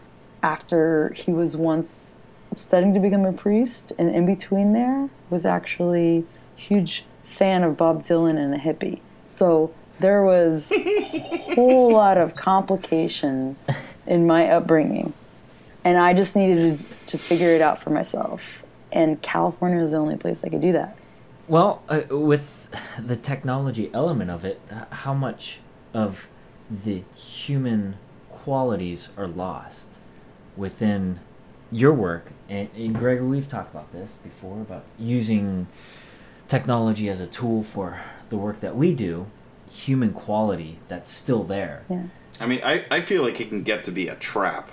after 0.42 1.14
he 1.14 1.33
was 1.33 1.56
once 1.56 2.21
studying 2.54 2.92
to 2.92 3.00
become 3.00 3.25
a 3.25 3.33
priest, 3.33 3.90
and 3.97 4.14
in 4.14 4.26
between 4.26 4.75
there 4.75 5.09
was 5.30 5.47
actually 5.47 6.26
a 6.59 6.61
huge 6.61 7.06
fan 7.25 7.64
of 7.64 7.78
Bob 7.78 8.04
Dylan 8.04 8.37
and 8.37 8.54
a 8.54 8.59
hippie. 8.59 9.00
So 9.25 9.73
there 9.99 10.23
was 10.23 10.71
a 10.73 11.52
whole 11.54 11.90
lot 11.90 12.18
of 12.18 12.37
complication 12.37 13.56
in 14.06 14.26
my 14.26 14.47
upbringing, 14.47 15.14
and 15.87 15.97
I 15.97 16.12
just 16.12 16.37
needed 16.37 16.80
to, 16.80 16.87
to 17.06 17.16
figure 17.16 17.49
it 17.49 17.62
out 17.62 17.83
for 17.83 17.88
myself. 17.88 18.63
And 18.95 19.21
California 19.21 19.83
is 19.85 19.91
the 19.91 19.99
only 19.99 20.17
place 20.17 20.45
I 20.45 20.49
could 20.49 20.61
do 20.61 20.73
that. 20.73 20.97
Well, 21.49 21.83
uh, 21.89 22.03
with 22.09 22.69
the 22.99 23.17
technology 23.17 23.91
element 23.93 24.31
of 24.31 24.45
it, 24.45 24.61
how 24.91 25.13
much 25.13 25.59
of 25.93 26.29
the 26.71 27.03
human 27.15 27.97
qualities 28.31 29.11
are 29.17 29.27
lost 29.27 29.99
within 30.57 31.21
your 31.71 31.93
work? 31.93 32.31
And, 32.49 32.71
and 32.77 32.95
Gregor, 32.95 33.25
we've 33.25 33.49
talked 33.49 33.75
about 33.75 33.93
this 33.93 34.13
before 34.23 34.61
about 34.61 34.85
using 34.99 35.67
technology 36.47 37.09
as 37.09 37.21
a 37.21 37.27
tool 37.27 37.65
for 37.65 38.01
the 38.31 38.37
work 38.37 38.61
that 38.61 38.77
we 38.77 38.95
do. 38.95 39.27
Human 39.71 40.13
quality 40.13 40.79
that's 40.89 41.11
still 41.11 41.43
there. 41.43 41.85
Yeah. 41.91 42.05
I 42.39 42.47
mean, 42.47 42.61
I, 42.65 42.85
I 42.91 43.01
feel 43.01 43.23
like 43.23 43.41
it 43.41 43.49
can 43.49 43.65
get 43.65 43.85
to 43.85 43.91
be 43.91 44.09
a 44.09 44.15
trap. 44.15 44.71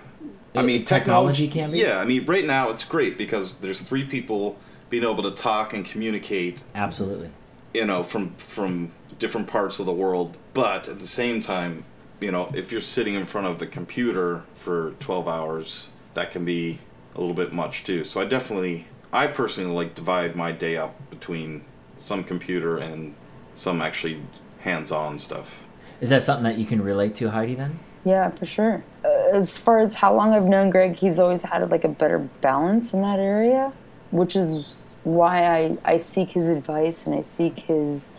I 0.54 0.64
mean, 0.64 0.84
technology 0.84 1.48
technology, 1.48 1.48
can 1.48 1.72
be? 1.72 1.80
Yeah, 1.80 2.00
I 2.00 2.06
mean, 2.06 2.26
right 2.26 2.46
now 2.46 2.70
it's 2.70 2.84
great 2.84 3.18
because 3.18 3.56
there's 3.56 3.82
three 3.82 4.06
people 4.06 4.58
being 4.90 5.04
able 5.04 5.24
to 5.24 5.32
talk 5.32 5.74
and 5.74 5.86
communicate, 5.86 6.64
Absolutely. 6.76 7.30
you 7.74 7.86
know, 7.86 8.04
from 8.04 8.36
from 8.36 8.92
different 9.18 9.48
parts 9.48 9.80
of 9.80 9.86
the 9.86 9.94
world. 9.94 10.38
But 10.54 10.90
at 10.90 11.00
the 11.00 11.08
same 11.08 11.42
time, 11.42 11.86
you 12.20 12.32
know, 12.32 12.52
if 12.54 12.72
you're 12.72 12.82
sitting 12.82 13.16
in 13.16 13.26
front 13.26 13.48
of 13.48 13.60
the 13.60 13.68
computer 13.68 14.44
for 14.56 14.92
12 15.00 15.28
hours, 15.28 15.90
that 16.14 16.32
can 16.32 16.44
be 16.44 16.80
a 17.16 17.20
little 17.20 17.36
bit 17.36 17.54
much 17.54 17.84
too. 17.84 18.04
So 18.04 18.20
I 18.20 18.26
definitely, 18.26 18.88
I 19.14 19.28
personally 19.28 19.72
like 19.72 19.96
divide 19.96 20.36
my 20.36 20.52
day 20.52 20.78
up 20.78 20.96
between 21.10 21.64
some 21.98 22.24
computer 22.24 22.78
and 22.78 23.16
some 23.56 23.82
actually 23.82 24.22
hands-on 24.60 25.20
stuff. 25.20 25.64
Is 26.02 26.10
that 26.10 26.24
something 26.24 26.44
that 26.44 26.58
you 26.58 26.66
can 26.66 26.82
relate 26.82 27.16
to, 27.16 27.30
Heidi? 27.30 27.56
Then. 27.56 27.80
Yeah, 28.04 28.30
for 28.30 28.46
sure. 28.46 28.84
Uh, 29.06 29.30
as 29.34 29.58
far 29.58 29.80
as 29.80 29.96
how 29.96 30.16
long 30.16 30.34
I've 30.34 30.46
known 30.46 30.70
Greg, 30.70 30.96
he's 30.96 31.20
always 31.20 31.44
had 31.44 31.70
like 31.70 31.84
a 31.84 31.90
better 31.90 32.20
balance 32.20 32.94
in 32.94 33.02
that 33.02 33.20
area, 33.20 33.74
which 34.10 34.36
is 34.36 34.90
why 35.04 35.46
I, 35.46 35.78
I 35.84 35.98
seek 35.98 36.32
his 36.32 36.48
advice 36.48 37.06
and 37.06 37.16
I 37.16 37.22
seek 37.22 37.60
his 37.60 38.14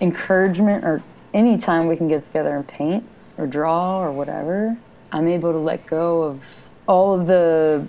encouragement 0.00 0.84
or 0.84 1.02
anytime 1.34 1.86
we 1.86 1.96
can 1.96 2.08
get 2.08 2.22
together 2.22 2.56
and 2.56 2.66
paint 2.66 3.04
or 3.36 3.46
draw 3.46 4.00
or 4.00 4.12
whatever, 4.12 4.76
I'm 5.12 5.28
able 5.28 5.52
to 5.52 5.58
let 5.58 5.86
go 5.86 6.22
of 6.22 6.72
all 6.86 7.18
of 7.18 7.26
the 7.26 7.86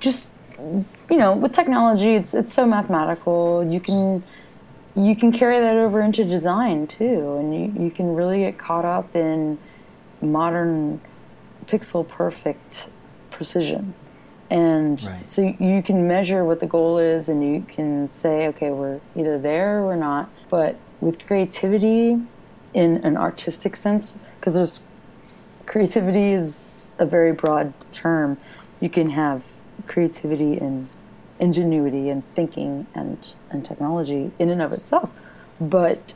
just 0.00 0.32
you 0.58 1.16
know, 1.16 1.34
with 1.34 1.52
technology 1.54 2.14
it's 2.14 2.34
it's 2.34 2.52
so 2.52 2.66
mathematical. 2.66 3.64
You 3.64 3.80
can 3.80 4.22
you 4.96 5.14
can 5.14 5.30
carry 5.30 5.60
that 5.60 5.76
over 5.76 6.02
into 6.02 6.24
design 6.24 6.86
too 6.86 7.36
and 7.36 7.54
you, 7.54 7.84
you 7.84 7.90
can 7.90 8.14
really 8.14 8.40
get 8.40 8.58
caught 8.58 8.84
up 8.84 9.14
in 9.14 9.58
modern 10.20 11.00
pixel 11.66 12.06
perfect 12.06 12.88
precision. 13.30 13.94
And 14.50 15.02
Right. 15.04 15.24
so 15.24 15.54
you 15.58 15.82
can 15.82 16.08
measure 16.08 16.44
what 16.44 16.60
the 16.60 16.66
goal 16.66 16.98
is 16.98 17.28
and 17.28 17.46
you 17.46 17.64
can 17.68 18.08
say, 18.08 18.48
okay, 18.48 18.70
we're 18.70 19.00
either 19.14 19.38
there 19.38 19.78
or 19.78 19.86
we're 19.86 19.96
not. 19.96 20.30
But 20.48 20.76
with 21.00 21.24
creativity 21.26 22.18
in 22.72 22.96
an 23.04 23.16
artistic 23.16 23.76
sense, 23.76 24.18
because 24.36 24.54
there's 24.54 24.84
creativity 25.66 26.32
is 26.32 26.88
a 26.98 27.04
very 27.04 27.32
broad 27.32 27.74
term. 27.92 28.38
You 28.80 28.88
can 28.88 29.10
have 29.10 29.44
creativity 29.86 30.56
and 30.56 30.88
ingenuity 31.38 32.08
and 32.08 32.26
thinking 32.34 32.86
and, 32.94 33.32
and 33.50 33.64
technology 33.64 34.32
in 34.38 34.48
and 34.48 34.62
of 34.62 34.72
itself. 34.72 35.10
But 35.60 36.14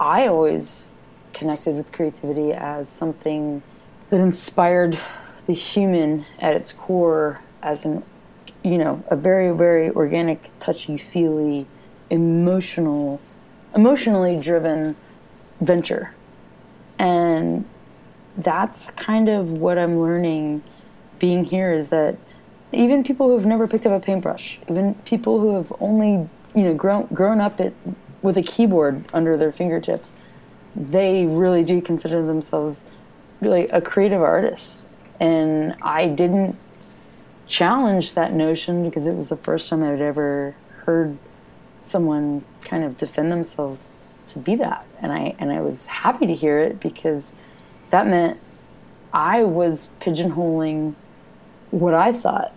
I 0.00 0.26
always 0.26 0.93
connected 1.34 1.74
with 1.74 1.92
creativity 1.92 2.52
as 2.52 2.88
something 2.88 3.62
that 4.10 4.20
inspired 4.20 4.98
the 5.46 5.52
human 5.52 6.24
at 6.40 6.54
its 6.54 6.72
core 6.72 7.42
as 7.62 7.84
an 7.84 8.02
you 8.62 8.78
know 8.78 9.04
a 9.08 9.16
very 9.16 9.54
very 9.54 9.90
organic 9.90 10.50
touchy 10.60 10.96
feely 10.96 11.66
emotional 12.10 13.20
emotionally 13.74 14.40
driven 14.40 14.96
venture. 15.60 16.14
And 16.98 17.64
that's 18.36 18.90
kind 18.92 19.28
of 19.28 19.52
what 19.52 19.78
i'm 19.78 20.00
learning 20.00 20.62
being 21.18 21.44
here 21.44 21.72
is 21.72 21.88
that 21.88 22.16
even 22.72 23.04
people 23.04 23.28
who 23.28 23.36
have 23.36 23.46
never 23.46 23.68
picked 23.68 23.86
up 23.86 23.92
a 23.92 24.04
paintbrush 24.04 24.58
even 24.68 24.94
people 25.04 25.40
who 25.40 25.54
have 25.54 25.72
only 25.80 26.28
you 26.54 26.62
know 26.62 26.74
grown 26.74 27.06
grown 27.06 27.40
up 27.40 27.60
it 27.60 27.74
with 28.22 28.36
a 28.36 28.42
keyboard 28.42 29.04
under 29.12 29.36
their 29.36 29.52
fingertips 29.52 30.14
they 30.76 31.26
really 31.26 31.62
do 31.62 31.80
consider 31.80 32.24
themselves 32.24 32.84
like 33.40 33.68
a 33.72 33.80
creative 33.80 34.20
artist. 34.20 34.82
And 35.20 35.76
i 35.82 36.08
didn't 36.08 36.56
challenge 37.46 38.14
that 38.14 38.32
notion 38.32 38.84
because 38.84 39.06
it 39.06 39.14
was 39.14 39.28
the 39.28 39.36
first 39.36 39.68
time 39.68 39.82
i'd 39.82 40.00
ever 40.00 40.56
heard 40.86 41.16
someone 41.84 42.42
kind 42.62 42.82
of 42.82 42.96
defend 42.96 43.30
themselves 43.30 44.12
to 44.26 44.38
be 44.38 44.56
that. 44.56 44.86
And 45.00 45.12
i 45.12 45.34
and 45.38 45.52
i 45.52 45.60
was 45.60 45.86
happy 45.86 46.26
to 46.26 46.34
hear 46.34 46.58
it 46.58 46.80
because 46.80 47.34
that 47.90 48.06
meant 48.06 48.38
i 49.12 49.44
was 49.44 49.92
pigeonholing 50.00 50.96
what 51.70 51.94
i 51.94 52.12
thought 52.12 52.52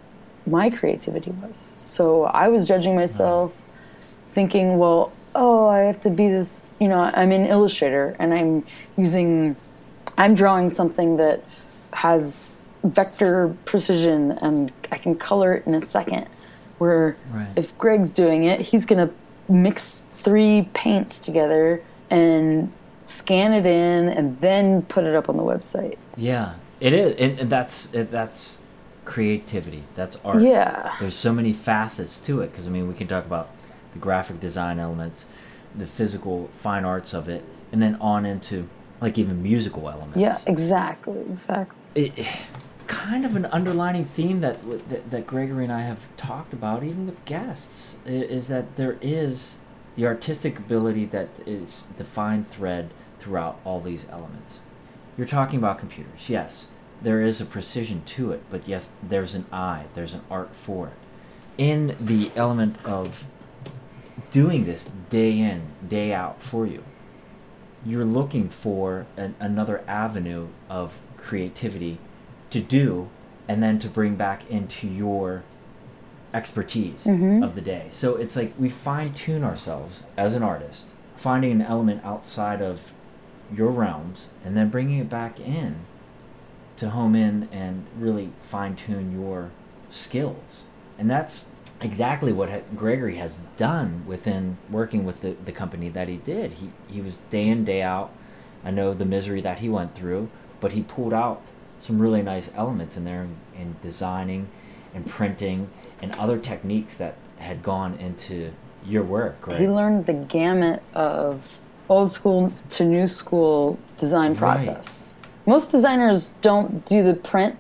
my 0.46 0.70
creativity 0.70 1.32
was. 1.32 1.58
So 1.58 2.24
i 2.24 2.48
was 2.48 2.68
judging 2.68 2.96
myself 2.96 3.64
thinking 4.38 4.78
well 4.78 5.12
oh 5.34 5.68
i 5.68 5.80
have 5.80 6.00
to 6.00 6.12
be 6.12 6.30
this 6.30 6.70
you 6.80 6.88
know 6.88 7.10
i'm 7.16 7.32
an 7.32 7.48
illustrator 7.48 8.16
and 8.20 8.36
i'm 8.36 8.64
using 8.96 9.56
i'm 10.16 10.36
drawing 10.36 10.70
something 10.70 11.18
that 11.18 11.44
has 11.94 12.62
vector 12.84 13.56
precision 13.66 14.34
and 14.34 14.72
i 14.92 14.98
can 15.00 15.16
color 15.16 15.54
it 15.56 15.66
in 15.66 15.74
a 15.74 15.82
second 15.84 16.28
where 16.78 17.16
Right. 17.34 17.52
if 17.56 17.76
greg's 17.80 18.14
doing 18.14 18.44
it 18.44 18.60
he's 18.60 18.86
going 18.86 19.08
to 19.08 19.12
mix 19.52 20.06
three 20.14 20.70
paints 20.76 21.18
together 21.18 21.82
and 22.12 22.72
scan 23.06 23.54
it 23.54 23.66
in 23.66 24.08
and 24.08 24.40
then 24.40 24.84
put 24.84 25.04
it 25.04 25.16
up 25.16 25.30
on 25.30 25.38
the 25.38 25.44
website 25.44 25.98
Yeah, 26.16 26.54
it 26.80 26.94
is, 26.94 27.50
that's 27.50 27.92
it, 27.92 28.12
that's 28.12 28.60
creativity. 29.06 29.84
That's 29.96 30.18
art. 30.24 30.42
yeah 30.44 30.94
There's 31.00 31.16
so 31.16 31.34
many 31.34 31.54
facets 31.54 32.20
to 32.28 32.42
it 32.42 32.52
because 32.52 32.68
I 32.68 32.70
mean 32.70 32.88
we 32.88 32.94
can 32.94 33.08
talk 33.08 33.26
about 33.26 33.48
the 33.94 34.00
graphic 34.00 34.40
design 34.40 34.80
elements, 34.80 35.26
the 35.76 35.88
physical 35.88 36.48
fine 36.52 36.86
arts 36.86 37.14
of 37.14 37.28
it, 37.30 37.44
and 37.72 37.82
then 37.82 37.96
on 37.96 38.26
into 38.26 38.68
like 39.02 39.18
even 39.18 39.44
musical 39.44 39.90
elements. 39.90 40.18
yeah 40.18 40.38
exactly 40.48 41.20
exactly 41.20 41.76
It, 41.96 42.26
kind 42.88 43.26
of 43.26 43.36
an 43.36 43.46
underlining 43.48 44.06
theme 44.06 44.40
that, 44.42 44.62
that 44.90 45.12
that 45.12 45.28
Gregory 45.28 45.66
and 45.66 45.74
I 45.74 45.82
have 45.82 46.00
talked 46.16 46.54
about, 46.54 46.84
even 46.84 47.06
with 47.06 47.24
guests, 47.26 47.98
is 48.06 48.48
that 48.48 48.76
there 48.78 48.98
is 49.02 49.60
the 49.96 50.06
artistic 50.06 50.58
ability 50.58 51.06
that 51.06 51.30
is 51.46 51.84
the 51.98 52.06
fine 52.06 52.44
thread 52.44 52.92
throughout 53.20 53.60
all 53.66 53.82
these 53.82 54.06
elements. 54.10 54.60
You're 55.18 55.28
talking 55.28 55.60
about 55.60 55.80
computers, 55.80 56.30
yes. 56.30 56.70
There 57.02 57.22
is 57.22 57.42
a 57.42 57.46
precision 57.46 58.04
to 58.06 58.32
it, 58.32 58.44
but 58.50 58.68
yes, 58.68 58.88
there's 59.04 59.36
an 59.36 59.46
eye, 59.52 59.86
there's 59.94 60.14
an 60.14 60.22
art 60.32 60.56
for 60.56 60.88
it. 60.88 60.94
In 61.58 61.96
the 62.00 62.32
element 62.36 62.78
of 62.86 63.26
doing 64.38 64.66
this 64.66 64.88
day 65.10 65.40
in, 65.40 65.64
day 65.90 66.14
out 66.14 66.44
for 66.44 66.68
you, 66.68 66.84
you're 67.84 68.06
looking 68.06 68.48
for 68.50 69.08
an, 69.18 69.34
another 69.40 69.84
avenue 69.88 70.48
of 70.70 71.00
creativity 71.18 71.98
to 72.52 72.60
do 72.60 73.10
and 73.48 73.64
then 73.64 73.80
to 73.80 73.90
bring 73.90 74.16
back 74.16 74.48
into 74.48 74.88
your 74.88 75.42
expertise 76.36 77.06
Mhm. 77.06 77.44
of 77.44 77.56
the 77.56 77.62
day. 77.62 77.88
So 77.90 78.16
it's 78.16 78.36
like 78.36 78.54
we 78.60 78.70
fine 78.70 79.10
tune 79.10 79.44
ourselves 79.44 80.04
as 80.16 80.36
an 80.36 80.44
artist, 80.44 80.90
finding 81.16 81.52
an 81.54 81.64
element 81.64 82.02
outside 82.06 82.62
of 82.62 82.92
your 83.52 83.72
realms 83.72 84.28
and 84.46 84.56
then 84.56 84.70
bringing 84.70 85.00
it 85.00 85.10
back 85.10 85.40
in 85.40 85.78
to 86.78 86.92
home 86.92 87.16
in 87.16 87.50
and 87.52 87.88
really 88.00 88.30
fine 88.40 88.76
tune 88.76 89.20
your 89.20 89.50
skills. 89.90 90.62
And 91.00 91.10
that's 91.10 91.48
exactly 91.82 92.34
what 92.34 92.50
ha- 92.50 92.62
Gregory 92.76 93.16
has 93.18 93.40
done 93.58 94.06
within 94.08 94.58
working 94.70 95.04
with 95.06 95.22
the, 95.22 95.36
the 95.46 95.52
company 95.52 95.90
that 95.90 96.08
he 96.08 96.18
did. 96.18 96.54
He, 96.54 96.72
he 96.88 97.02
was 97.02 97.18
day 97.30 97.44
in, 97.44 97.66
day 97.66 97.82
out. 97.82 98.12
I 98.64 98.72
know 98.72 98.94
the 98.94 99.06
misery 99.06 99.42
that 99.42 99.60
he 99.60 99.70
went 99.70 99.96
through, 99.96 100.30
but 100.60 100.72
he 100.74 100.82
pulled 100.84 101.14
out 101.14 101.42
some 101.80 102.00
really 102.00 102.22
nice 102.24 102.50
elements 102.56 102.98
in 102.98 103.06
there 103.06 103.22
in, 103.24 103.36
in 103.60 103.76
designing 103.82 104.48
and 104.94 105.06
printing 105.08 105.70
and 106.02 106.12
other 106.16 106.38
techniques 106.40 106.98
that 106.98 107.16
had 107.38 107.62
gone 107.62 107.94
into 107.96 108.52
your 108.86 109.04
work. 109.04 109.40
Greg. 109.42 109.60
He 109.60 109.68
learned 109.68 110.06
the 110.08 110.14
gamut 110.14 110.82
of 110.94 111.60
old 111.90 112.12
school 112.12 112.50
to 112.70 112.84
new 112.86 113.06
school 113.08 113.78
design 113.98 114.32
Right. 114.32 114.38
process. 114.40 115.14
Most 115.46 115.72
designers 115.72 116.34
don't 116.42 116.84
do 116.86 117.04
the 117.04 117.14
print 117.14 117.58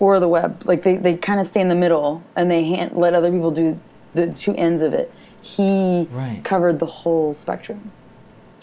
or 0.00 0.20
the 0.20 0.28
web. 0.28 0.62
Like 0.64 0.82
they, 0.82 0.96
they 0.96 1.16
kind 1.16 1.40
of 1.40 1.46
stay 1.46 1.60
in 1.60 1.68
the 1.68 1.74
middle 1.74 2.22
and 2.36 2.50
they 2.50 2.64
hand, 2.64 2.92
let 2.92 3.14
other 3.14 3.30
people 3.30 3.50
do 3.50 3.76
the 4.14 4.32
two 4.32 4.54
ends 4.54 4.82
of 4.82 4.94
it. 4.94 5.12
He 5.42 6.08
Right. 6.10 6.40
covered 6.44 6.78
the 6.78 6.86
whole 6.86 7.34
spectrum. 7.34 7.92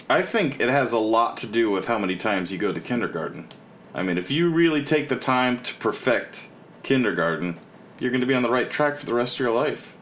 I 0.09 0.21
think 0.21 0.59
it 0.59 0.69
has 0.69 0.91
a 0.93 0.99
lot 0.99 1.37
to 1.37 1.47
do 1.47 1.71
with 1.71 1.87
how 1.87 1.97
many 1.97 2.15
times 2.15 2.51
you 2.51 2.57
go 2.57 2.71
to 2.71 2.79
kindergarten. 2.79 3.47
I 3.93 4.03
mean, 4.03 4.17
if 4.17 4.29
you 4.29 4.51
really 4.51 4.83
take 4.83 5.09
the 5.09 5.15
time 5.15 5.59
to 5.61 5.73
perfect 5.75 6.47
kindergarten, 6.83 7.57
you're 7.99 8.11
going 8.11 8.21
to 8.21 8.27
be 8.27 8.35
on 8.35 8.43
the 8.43 8.51
right 8.51 8.69
track 8.69 8.97
for 8.97 9.05
the 9.05 9.13
rest 9.13 9.35
of 9.35 9.39
your 9.39 9.51
life. 9.51 9.95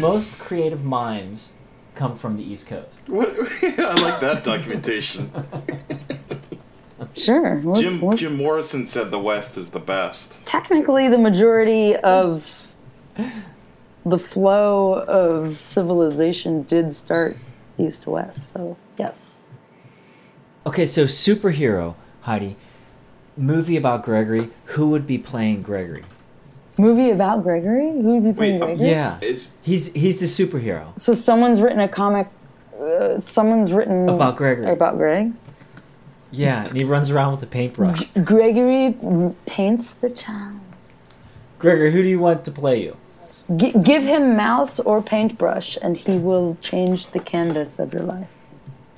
Most 0.00 0.38
creative 0.38 0.84
minds 0.84 1.50
come 1.94 2.16
from 2.16 2.36
the 2.36 2.42
East 2.42 2.66
Coast. 2.66 2.90
What? 3.06 3.28
I 3.62 3.94
like 4.00 4.20
that 4.20 4.42
documentation. 4.44 5.30
Sure. 7.16 7.60
Let's, 7.62 7.80
Jim 7.80 8.00
let's- 8.02 8.20
Jim 8.20 8.36
Morrison 8.36 8.86
said 8.86 9.10
the 9.12 9.20
West 9.20 9.56
is 9.56 9.70
the 9.70 9.78
best. 9.78 10.42
technically 10.44 11.06
the 11.08 11.18
majority 11.18 11.94
of 11.96 12.74
the 14.04 14.18
flow 14.18 14.94
of 15.00 15.56
civilization 15.56 16.62
did 16.62 16.92
start 16.92 17.36
east 17.78 18.04
to 18.04 18.10
west. 18.10 18.52
So 18.52 18.76
yes. 18.98 19.44
Okay, 20.66 20.86
so 20.86 21.04
superhero, 21.04 21.94
Heidi, 22.22 22.56
movie 23.36 23.76
about 23.76 24.02
Gregory. 24.02 24.50
Who 24.66 24.88
would 24.90 25.06
be 25.06 25.18
playing 25.18 25.62
Gregory? 25.62 26.04
Movie 26.78 27.10
about 27.10 27.42
Gregory? 27.42 27.90
Who 27.90 28.14
would 28.14 28.24
be 28.24 28.32
playing 28.32 28.54
Wait, 28.54 28.62
um, 28.62 28.68
Gregory? 28.76 28.88
Yeah, 28.90 29.18
It's 29.22 29.56
he's 29.62 29.92
he's 29.92 30.20
the 30.20 30.26
superhero. 30.26 30.98
So 30.98 31.14
someone's 31.14 31.60
written 31.60 31.80
a 31.80 31.88
comic. 31.88 32.26
Uh, 32.80 33.18
someone's 33.18 33.72
written 33.72 34.08
About 34.08 34.36
Gregory. 34.36 34.70
About 34.70 34.96
Greg. 34.96 35.32
Yeah, 36.32 36.66
and 36.66 36.76
he 36.76 36.82
runs 36.82 37.10
around 37.10 37.32
with 37.32 37.42
a 37.44 37.46
paintbrush. 37.46 38.08
Gregory 38.24 38.96
paints 39.46 39.94
the 39.94 40.10
town. 40.10 40.60
Gregory, 41.60 41.92
who 41.92 42.02
do 42.02 42.08
you 42.08 42.18
want 42.18 42.44
to 42.44 42.50
play 42.50 42.82
you? 42.82 42.96
G- 43.56 43.72
give 43.82 44.02
him 44.02 44.36
mouse 44.36 44.80
or 44.80 45.00
paintbrush, 45.00 45.78
and 45.80 45.96
he 45.96 46.18
will 46.18 46.56
change 46.60 47.08
the 47.08 47.20
canvas 47.20 47.78
of 47.78 47.92
your 47.94 48.02
life. 48.02 48.34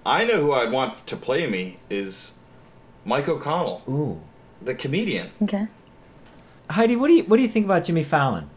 I 0.06 0.24
know 0.24 0.40
who 0.40 0.52
I'd 0.52 0.72
want 0.72 1.06
to 1.06 1.16
play 1.16 1.46
me 1.46 1.78
is 1.90 2.38
Mike 3.04 3.28
O'Connell, 3.28 3.82
Ooh, 3.88 4.20
the 4.62 4.74
comedian. 4.74 5.30
Okay. 5.42 5.66
Heidi, 6.70 6.96
what 6.96 7.08
do 7.08 7.14
you 7.14 7.24
what 7.24 7.36
do 7.36 7.42
you 7.42 7.48
think 7.48 7.64
about 7.64 7.84
Jimmy 7.84 8.02
Fallon? 8.02 8.50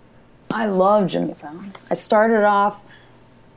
I 0.52 0.66
love 0.66 1.08
Jimmy 1.08 1.34
Fallon. 1.36 1.72
I 1.92 1.94
started 1.94 2.44
off 2.44 2.84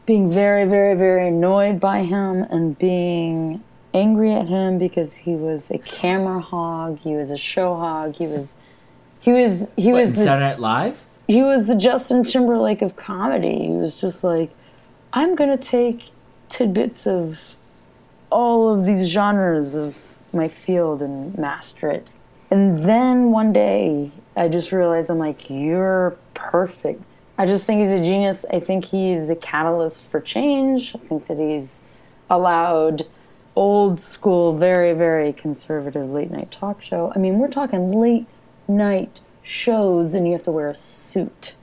being 0.05 0.31
very, 0.31 0.65
very, 0.67 0.95
very 0.95 1.29
annoyed 1.29 1.81
by 1.81 2.03
him 2.03 2.43
and 2.51 2.77
being 2.79 3.63
angry 3.95 4.33
at 4.35 4.49
him 4.49 4.79
because 4.79 5.15
he 5.15 5.35
was 5.35 5.71
a 5.71 5.79
camera 5.79 6.41
hog. 6.41 6.99
He 6.99 7.15
was 7.15 7.31
a 7.31 7.37
show 7.39 7.77
hog. 7.77 8.17
He 8.17 8.27
was, 8.27 8.57
he 9.21 9.33
was, 9.33 9.71
he 9.77 9.93
What, 9.93 10.01
was 10.03 10.15
the, 10.15 10.25
Saturday 10.25 10.51
Night 10.51 10.61
Live? 10.61 11.05
he 11.29 11.43
was 11.43 11.67
the 11.67 11.77
Justin 11.77 12.25
Timberlake 12.25 12.83
of 12.83 12.97
comedy. 12.97 13.67
He 13.69 13.73
was 13.73 13.99
just 14.01 14.25
like, 14.25 14.51
I'm 15.13 15.35
gonna 15.35 15.57
take 15.57 16.11
tidbits 16.49 17.07
of 17.07 17.41
all 18.31 18.69
of 18.69 18.85
these 18.85 19.09
genres 19.09 19.77
of 19.77 20.17
my 20.35 20.49
field 20.49 21.01
and 21.03 21.37
master 21.39 21.91
it. 21.91 22.07
And 22.53 22.81
then 22.81 23.31
one 23.31 23.55
day, 23.55 24.11
I 24.37 24.49
just 24.49 24.73
realized 24.73 25.09
I'm 25.09 25.17
like, 25.17 25.49
you're 25.49 26.19
perfect. 26.35 27.03
I 27.39 27.47
just 27.47 27.65
think 27.65 27.81
he's 27.81 27.91
a 27.91 28.05
genius. 28.05 28.45
I 28.53 28.61
think 28.61 28.85
he's 28.85 29.31
a 29.31 29.35
catalyst 29.35 30.05
for 30.05 30.21
change. 30.21 30.95
I 30.95 30.99
think 30.99 31.29
that 31.29 31.39
he's 31.39 31.81
allowed 32.29 33.07
old 33.57 33.99
school, 33.99 34.55
very, 34.55 34.93
very 34.93 35.33
conservative 35.33 36.11
late 36.11 36.31
night 36.31 36.53
talk 36.53 36.83
show. 36.83 37.11
I 37.17 37.19
mean, 37.19 37.39
we're 37.39 37.49
talking 37.49 37.91
late 37.91 38.27
night 38.69 39.21
shows 39.43 40.13
and 40.13 40.27
you 40.27 40.35
have 40.35 40.43
to 40.43 40.53
wear 40.53 40.69
a 40.69 40.75
suit. 40.75 41.55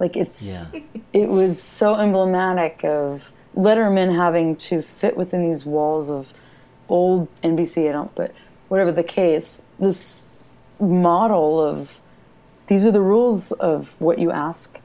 Like 0.00 0.16
it's 0.16 0.64
Yeah. 0.72 0.80
it 1.12 1.28
was 1.28 1.62
so 1.62 1.96
emblematic 1.96 2.82
of 2.84 3.34
Letterman 3.54 4.16
having 4.16 4.56
to 4.56 4.80
fit 4.80 5.14
within 5.14 5.46
these 5.46 5.66
walls 5.66 6.08
of 6.08 6.32
old 6.88 7.28
NBC, 7.42 7.90
I 7.90 7.92
don't, 7.92 8.14
but 8.14 8.34
whatever 8.68 8.92
the 8.92 9.02
case, 9.02 9.64
this 9.78 10.27
model 10.80 11.62
of 11.62 12.00
these 12.66 12.84
are 12.84 12.92
the 12.92 13.00
rules 13.00 13.52
of 13.52 13.98
what 14.00 14.18
you 14.18 14.30
ask 14.30 14.80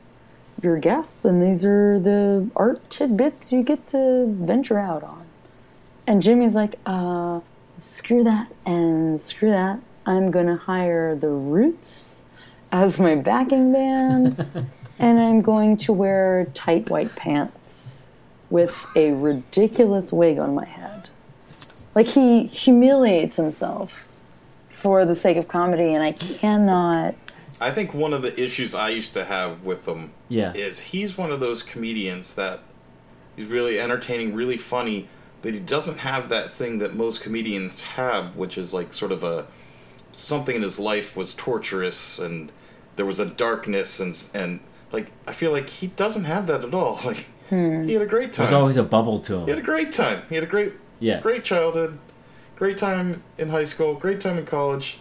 your 0.62 0.78
guests, 0.78 1.26
and 1.26 1.44
these 1.44 1.66
are 1.66 2.00
the 2.00 2.50
art 2.56 2.82
tidbits 2.90 3.52
you 3.52 3.64
get 3.64 3.88
to 3.90 4.26
venture 4.28 4.80
out 4.80 5.04
on. 5.04 5.28
And 6.08 6.22
Jimmy's 6.22 6.56
like, 6.56 6.76
uh, 6.86 7.42
screw 7.76 8.24
that 8.24 8.52
and 8.66 9.20
screw 9.20 9.50
that. 9.50 9.80
I'm 10.06 10.32
gonna 10.32 10.56
hire 10.56 11.16
the 11.16 11.30
Roots 11.30 12.24
as 12.72 13.00
my 13.00 13.16
backing 13.16 13.74
band, 13.74 14.46
and 15.00 15.20
I'm 15.20 15.42
going 15.42 15.78
to 15.78 15.94
wear 15.94 16.48
tight 16.54 16.90
white 16.90 17.16
pants 17.16 18.08
with 18.50 18.86
a 18.96 19.12
ridiculous 19.12 20.14
wig 20.14 20.40
on 20.40 20.56
my 20.56 20.66
head. 20.66 21.10
Like 21.96 22.08
he 22.08 22.46
humiliates 22.46 23.38
himself 23.38 24.13
for 24.84 25.06
the 25.06 25.16
sake 25.16 25.38
of 25.38 25.48
comedy, 25.48 25.94
and 25.94 26.04
I 26.04 26.12
cannot. 26.12 27.16
I 27.62 27.72
think 27.72 27.94
one 27.94 28.12
of 28.14 28.22
the 28.22 28.38
issues 28.44 28.76
I 28.76 28.90
used 28.90 29.14
to 29.14 29.24
have 29.24 29.64
with 29.64 29.88
him 29.88 30.12
Yeah. 30.28 30.52
is 30.54 30.80
he's 30.92 31.18
one 31.18 31.32
of 31.32 31.40
those 31.40 31.64
comedians 31.64 32.34
that 32.34 32.60
he's 33.38 33.46
really 33.46 33.80
entertaining, 33.80 34.36
really 34.36 34.58
funny, 34.58 35.08
but 35.42 35.54
he 35.54 35.60
doesn't 35.62 36.00
have 36.00 36.28
that 36.28 36.52
thing 36.52 36.80
that 36.80 36.94
most 36.96 37.22
comedians 37.24 37.80
have, 37.82 38.36
which 38.36 38.58
is 38.58 38.74
like 38.74 38.94
sort 38.94 39.14
of 39.14 39.24
a 39.24 39.46
something 40.12 40.58
in 40.58 40.62
his 40.62 40.80
life 40.80 41.16
was 41.16 41.34
torturous 41.34 42.20
and 42.20 42.52
there 42.98 43.06
was 43.06 43.20
a 43.20 43.26
darkness 43.26 44.00
and 44.00 44.28
and 44.34 44.60
like 44.92 45.08
I 45.26 45.32
feel 45.32 45.52
like 45.52 45.70
he 45.70 45.88
doesn't 45.88 46.26
have 46.26 46.46
that 46.48 46.64
at 46.64 46.74
all. 46.74 47.00
Like 47.06 47.26
hmm. 47.50 47.84
he 47.86 47.94
had 47.94 48.02
a 48.02 48.06
great 48.06 48.34
time. 48.34 48.46
There's 48.46 48.54
always 48.54 48.78
a 48.78 48.84
bubble 48.84 49.20
to 49.22 49.36
him. 49.38 49.44
he 49.46 49.50
had 49.52 49.60
a 49.60 49.64
great 49.64 49.92
time. 49.94 50.22
He 50.30 50.36
had 50.36 50.44
a 50.44 50.48
great 50.48 50.74
Yeah. 51.00 51.22
great 51.22 51.44
childhood, 51.46 51.98
great 52.56 52.78
time 52.78 53.24
in 53.38 53.50
high 53.50 53.64
school, 53.64 53.96
great 53.96 54.22
time 54.22 54.38
in 54.38 54.46
college. 54.46 54.98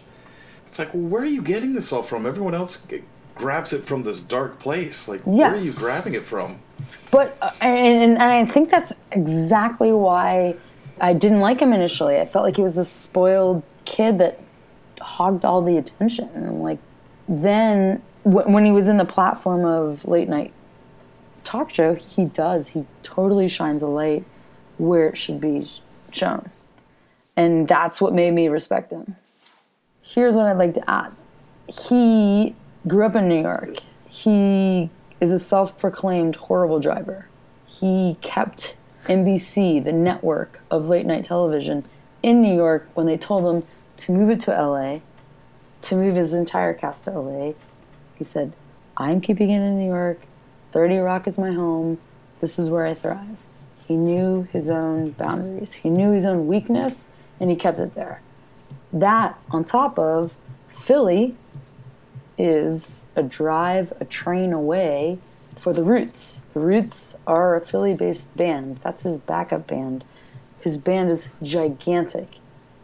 It's 0.65 0.79
like, 0.79 0.93
well, 0.93 1.03
where 1.03 1.21
are 1.21 1.25
you 1.25 1.41
getting 1.41 1.73
this 1.73 1.91
all 1.93 2.03
from? 2.03 2.25
Everyone 2.25 2.53
else 2.53 2.85
g- 2.85 3.03
grabs 3.35 3.73
it 3.73 3.83
from 3.83 4.03
this 4.03 4.21
dark 4.21 4.59
place. 4.59 5.07
Like, 5.07 5.21
where 5.51 5.53
are 5.53 5.57
you 5.57 5.73
grabbing 5.73 6.13
it 6.13 6.21
from? 6.23 6.59
But 7.11 7.37
uh, 7.41 7.51
and, 7.61 8.13
and 8.13 8.23
I 8.23 8.45
think 8.45 8.69
that's 8.69 8.93
exactly 9.11 9.91
why 9.93 10.55
I 10.99 11.13
didn't 11.13 11.39
like 11.39 11.59
him 11.59 11.73
initially. 11.73 12.19
I 12.19 12.25
felt 12.25 12.43
like 12.45 12.55
he 12.55 12.61
was 12.61 12.77
a 12.77 12.85
spoiled 12.85 13.63
kid 13.85 14.17
that 14.19 14.39
hogged 14.99 15.45
all 15.45 15.61
the 15.61 15.77
attention. 15.77 16.29
And 16.33 16.61
like 16.61 16.79
then 17.27 18.01
w- 18.23 18.51
when 18.51 18.65
he 18.65 18.71
was 18.71 18.87
in 18.87 18.97
the 18.97 19.05
platform 19.05 19.65
of 19.65 20.05
late 20.05 20.27
night 20.29 20.53
talk 21.43 21.69
show, 21.69 21.93
he 21.93 22.25
does. 22.25 22.69
He 22.69 22.85
totally 23.03 23.47
shines 23.47 23.81
a 23.81 23.87
light 23.87 24.25
where 24.77 25.09
it 25.09 25.17
should 25.17 25.39
be 25.39 25.69
shown, 26.11 26.49
and 27.35 27.67
that's 27.67 27.99
what 27.99 28.13
made 28.13 28.33
me 28.33 28.47
respect 28.47 28.91
him. 28.91 29.15
Here's 30.01 30.35
what 30.35 30.45
I'd 30.45 30.57
like 30.57 30.73
to 30.75 30.89
add. 30.89 31.11
He 31.67 32.55
grew 32.87 33.05
up 33.05 33.15
in 33.15 33.27
New 33.27 33.41
York. 33.41 33.77
He 34.09 34.89
is 35.19 35.31
a 35.31 35.39
self 35.39 35.79
proclaimed 35.79 36.35
horrible 36.35 36.79
driver. 36.79 37.27
He 37.65 38.17
kept 38.21 38.77
NBC, 39.05 39.83
the 39.83 39.91
network 39.91 40.61
of 40.69 40.87
late 40.89 41.05
night 41.05 41.25
television, 41.25 41.85
in 42.21 42.41
New 42.41 42.53
York 42.53 42.89
when 42.93 43.05
they 43.05 43.17
told 43.17 43.55
him 43.55 43.67
to 43.97 44.11
move 44.11 44.29
it 44.29 44.39
to 44.41 44.51
LA, 44.51 44.99
to 45.83 45.95
move 45.95 46.15
his 46.15 46.33
entire 46.33 46.73
cast 46.73 47.05
to 47.05 47.11
LA. 47.11 47.53
He 48.15 48.23
said, 48.23 48.53
I'm 48.95 49.21
keeping 49.21 49.49
it 49.49 49.61
in 49.61 49.77
New 49.79 49.87
York. 49.87 50.21
30 50.71 50.97
Rock 50.97 51.27
is 51.27 51.37
my 51.37 51.51
home. 51.51 51.99
This 52.39 52.59
is 52.59 52.69
where 52.69 52.85
I 52.85 52.93
thrive. 52.93 53.43
He 53.87 53.95
knew 53.95 54.47
his 54.51 54.69
own 54.69 55.11
boundaries, 55.11 55.73
he 55.73 55.89
knew 55.89 56.11
his 56.11 56.25
own 56.25 56.47
weakness, 56.47 57.09
and 57.39 57.49
he 57.49 57.55
kept 57.55 57.79
it 57.79 57.95
there. 57.95 58.21
That, 58.91 59.39
on 59.49 59.63
top 59.63 59.97
of 59.97 60.33
Philly, 60.67 61.35
is 62.37 63.05
a 63.15 63.23
drive, 63.23 63.93
a 63.99 64.05
train 64.05 64.53
away 64.53 65.19
for 65.55 65.73
the 65.73 65.83
Roots. 65.83 66.41
The 66.53 66.59
Roots 66.59 67.15
are 67.25 67.55
a 67.55 67.61
Philly 67.61 67.95
based 67.95 68.35
band. 68.35 68.79
That's 68.83 69.03
his 69.03 69.17
backup 69.19 69.67
band. 69.67 70.03
His 70.61 70.77
band 70.77 71.11
is 71.11 71.29
gigantic. 71.41 72.37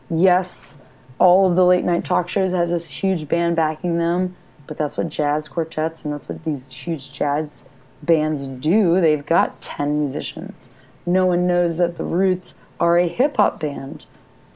Yes, 0.09 0.79
all 1.19 1.47
of 1.47 1.55
the 1.55 1.65
late 1.65 1.83
night 1.83 2.05
talk 2.05 2.29
shows 2.29 2.51
has 2.51 2.71
this 2.71 2.89
huge 2.89 3.27
band 3.27 3.55
backing 3.55 3.97
them, 3.97 4.35
but 4.67 4.77
that's 4.77 4.97
what 4.97 5.09
jazz 5.09 5.47
quartets 5.47 6.03
and 6.03 6.13
that's 6.13 6.29
what 6.29 6.43
these 6.45 6.71
huge 6.71 7.13
jazz 7.13 7.65
bands 8.01 8.47
do. 8.47 9.01
They've 9.01 9.25
got 9.25 9.61
10 9.61 9.99
musicians. 9.99 10.69
No 11.05 11.25
one 11.25 11.47
knows 11.47 11.77
that 11.77 11.97
the 11.97 12.03
Roots 12.03 12.55
are 12.79 12.97
a 12.97 13.07
hip 13.07 13.37
hop 13.37 13.59
band. 13.59 14.05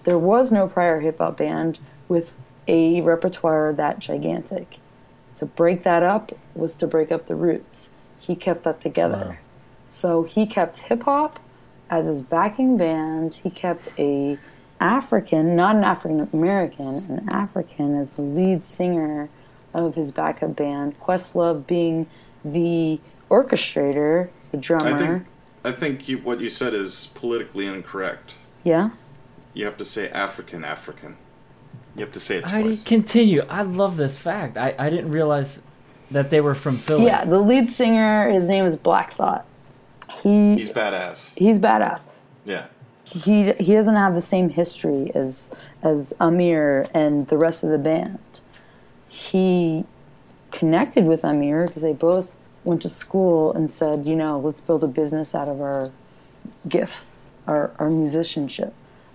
There 0.03 0.17
was 0.17 0.51
no 0.51 0.67
prior 0.67 0.99
hip 0.99 1.17
hop 1.19 1.37
band 1.37 1.79
with 2.07 2.33
a 2.67 3.01
repertoire 3.01 3.73
that 3.73 3.99
gigantic. 3.99 4.79
To 5.37 5.45
break 5.45 5.83
that 5.83 6.03
up 6.03 6.31
was 6.53 6.75
to 6.77 6.87
break 6.87 7.11
up 7.11 7.27
the 7.27 7.35
Roots. 7.35 7.89
He 8.21 8.35
kept 8.35 8.63
that 8.63 8.81
together. 8.81 9.25
Wow. 9.29 9.37
So 9.87 10.23
he 10.23 10.45
kept 10.45 10.79
hip 10.79 11.03
hop 11.03 11.39
as 11.89 12.07
his 12.07 12.21
backing 12.21 12.77
band. 12.77 13.35
He 13.35 13.49
kept 13.49 13.89
a 13.97 14.37
African, 14.79 15.55
not 15.55 15.75
an 15.75 15.83
African 15.83 16.29
American, 16.33 16.87
an 17.09 17.29
African 17.29 17.95
as 17.95 18.15
the 18.15 18.21
lead 18.21 18.63
singer 18.63 19.29
of 19.73 19.95
his 19.95 20.11
backup 20.11 20.55
band. 20.55 20.99
Questlove 20.99 21.65
being 21.65 22.07
the 22.43 22.99
orchestrator, 23.29 24.29
the 24.51 24.57
drummer. 24.57 24.93
I 24.93 24.97
think 24.97 25.25
I 25.65 25.71
think 25.71 26.09
you, 26.09 26.17
what 26.17 26.41
you 26.41 26.49
said 26.49 26.73
is 26.73 27.07
politically 27.15 27.67
incorrect. 27.67 28.35
yeah. 28.63 28.89
You 29.53 29.65
have 29.65 29.77
to 29.77 29.85
say 29.85 30.09
African 30.09 30.63
African. 30.63 31.17
You 31.95 32.01
have 32.01 32.13
to 32.13 32.19
say 32.19 32.37
it 32.37 32.45
Heidi, 32.45 32.69
twice. 32.69 32.83
continue. 32.83 33.41
I 33.49 33.61
love 33.61 33.97
this 33.97 34.17
fact. 34.17 34.57
I, 34.57 34.73
I 34.79 34.89
didn't 34.89 35.11
realize 35.11 35.61
that 36.09 36.29
they 36.31 36.41
were 36.41 36.55
from 36.55 36.77
Philly. 36.77 37.05
Yeah, 37.05 37.23
the 37.25 37.39
lead 37.39 37.69
singer, 37.69 38.29
his 38.31 38.49
name 38.49 38.65
is 38.65 38.77
Black 38.77 39.11
Thought. 39.13 39.45
He 40.23 40.55
He's 40.55 40.69
badass. 40.69 41.37
he's 41.37 41.59
badass. 41.59 42.05
Yeah. 42.45 42.65
he 43.05 43.53
he 43.53 43.73
doesn't 43.73 43.95
have 43.95 44.15
the 44.15 44.21
same 44.21 44.49
history 44.49 45.11
as 45.15 45.51
as 45.81 46.13
Ahmir 46.19 46.89
and 46.93 47.27
the 47.27 47.37
rest 47.37 47.63
of 47.63 47.69
the 47.69 47.77
band. 47.77 48.19
He 49.09 49.85
connected 50.51 51.05
with 51.05 51.21
Ahmir 51.23 51.67
because 51.67 51.81
they 51.83 51.93
both 51.93 52.35
went 52.63 52.81
to 52.83 52.89
school 52.89 53.51
and 53.53 53.69
said, 53.69 54.05
you 54.05 54.15
know, 54.15 54.39
let's 54.39 54.61
build 54.61 54.83
a 54.83 54.87
business 54.87 55.33
out 55.35 55.47
of 55.47 55.61
our 55.61 55.87
gifts, 56.69 57.31
our, 57.47 57.73
our 57.79 57.89
musicianship. 57.89 58.73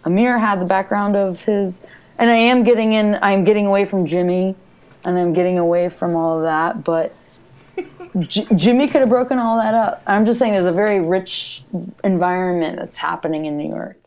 Ahmir 0.09 0.41
had 0.41 0.61
the 0.61 0.67
background 0.67 1.17
of 1.17 1.45
his, 1.45 1.83
and 2.19 2.31
I 2.31 2.35
am 2.35 2.65
getting 2.65 2.95
in, 2.95 3.19
I'm 3.21 3.45
getting 3.45 3.67
away 3.67 3.85
from 3.85 4.07
Jimmy, 4.07 4.57
and 5.05 5.19
I'm 5.19 5.33
getting 5.33 5.59
away 5.59 5.89
from 5.89 6.15
all 6.17 6.37
of 6.37 6.43
that, 6.43 6.85
but 6.85 7.15
J- 8.21 8.47
Jimmy 8.57 8.89
could 8.89 9.01
have 9.01 9.11
broken 9.11 9.39
all 9.39 9.59
that 9.59 9.75
up. 9.75 10.03
I'm 10.07 10.25
just 10.25 10.39
saying 10.39 10.53
there's 10.53 10.67
a 10.67 10.73
very 10.73 11.01
rich 11.01 11.63
environment 12.03 12.77
that's 12.79 12.99
happening 12.99 13.45
in 13.45 13.57
New 13.59 13.69
York. 13.69 13.99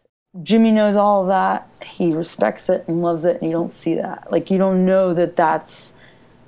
Jimmy 0.44 0.72
knows 0.72 0.96
all 0.96 1.24
of 1.24 1.28
that. 1.28 1.70
He 1.86 2.14
respects 2.14 2.70
it 2.70 2.86
and 2.88 3.02
loves 3.02 3.26
it, 3.26 3.42
and 3.42 3.50
you 3.50 3.56
don't 3.56 3.72
see 3.72 3.96
that. 3.96 4.32
Like 4.32 4.50
you 4.50 4.58
don't 4.58 4.86
know 4.86 5.14
that 5.14 5.36
that's 5.36 5.94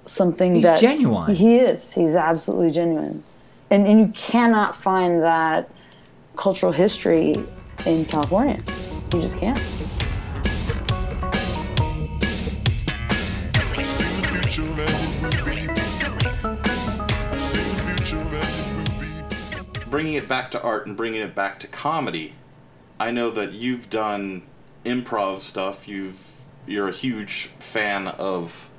something 0.05 0.55
He's 0.55 0.63
that's 0.63 0.81
genuine. 0.81 1.35
He 1.35 1.57
is. 1.57 1.93
He's 1.93 2.15
absolutely 2.15 2.71
genuine, 2.71 3.23
and 3.69 3.85
and 3.85 3.99
you 3.99 4.13
cannot 4.13 4.75
find 4.75 5.21
that 5.21 5.69
cultural 6.37 6.71
history 6.71 7.43
in 7.85 8.05
California. 8.05 8.55
You 9.13 9.21
just 9.21 9.37
can't. 9.37 9.57
Bringing 19.89 20.15
it 20.15 20.27
back 20.27 20.51
to 20.51 20.61
art 20.61 20.87
and 20.87 20.97
bringing 20.97 21.21
it 21.21 21.35
back 21.35 21.59
to 21.59 21.67
comedy. 21.67 22.33
I 22.99 23.11
know 23.11 23.29
that 23.29 23.53
you've 23.53 23.89
done 23.89 24.41
improv 24.83 25.41
stuff. 25.41 25.87
You've 25.87 26.17
you're 26.65 26.87
a 26.87 26.91
huge 26.91 27.51
fan 27.59 28.07
of 28.07 28.69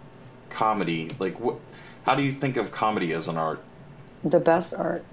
comedy. 0.50 1.10
Like 1.18 1.38
what 1.38 1.56
how 2.04 2.14
do 2.14 2.22
you 2.22 2.32
think 2.32 2.56
of 2.56 2.72
comedy 2.72 3.12
as 3.12 3.28
an 3.28 3.36
art? 3.36 3.62
the 4.24 4.40
best 4.40 4.72
art, 4.74 5.04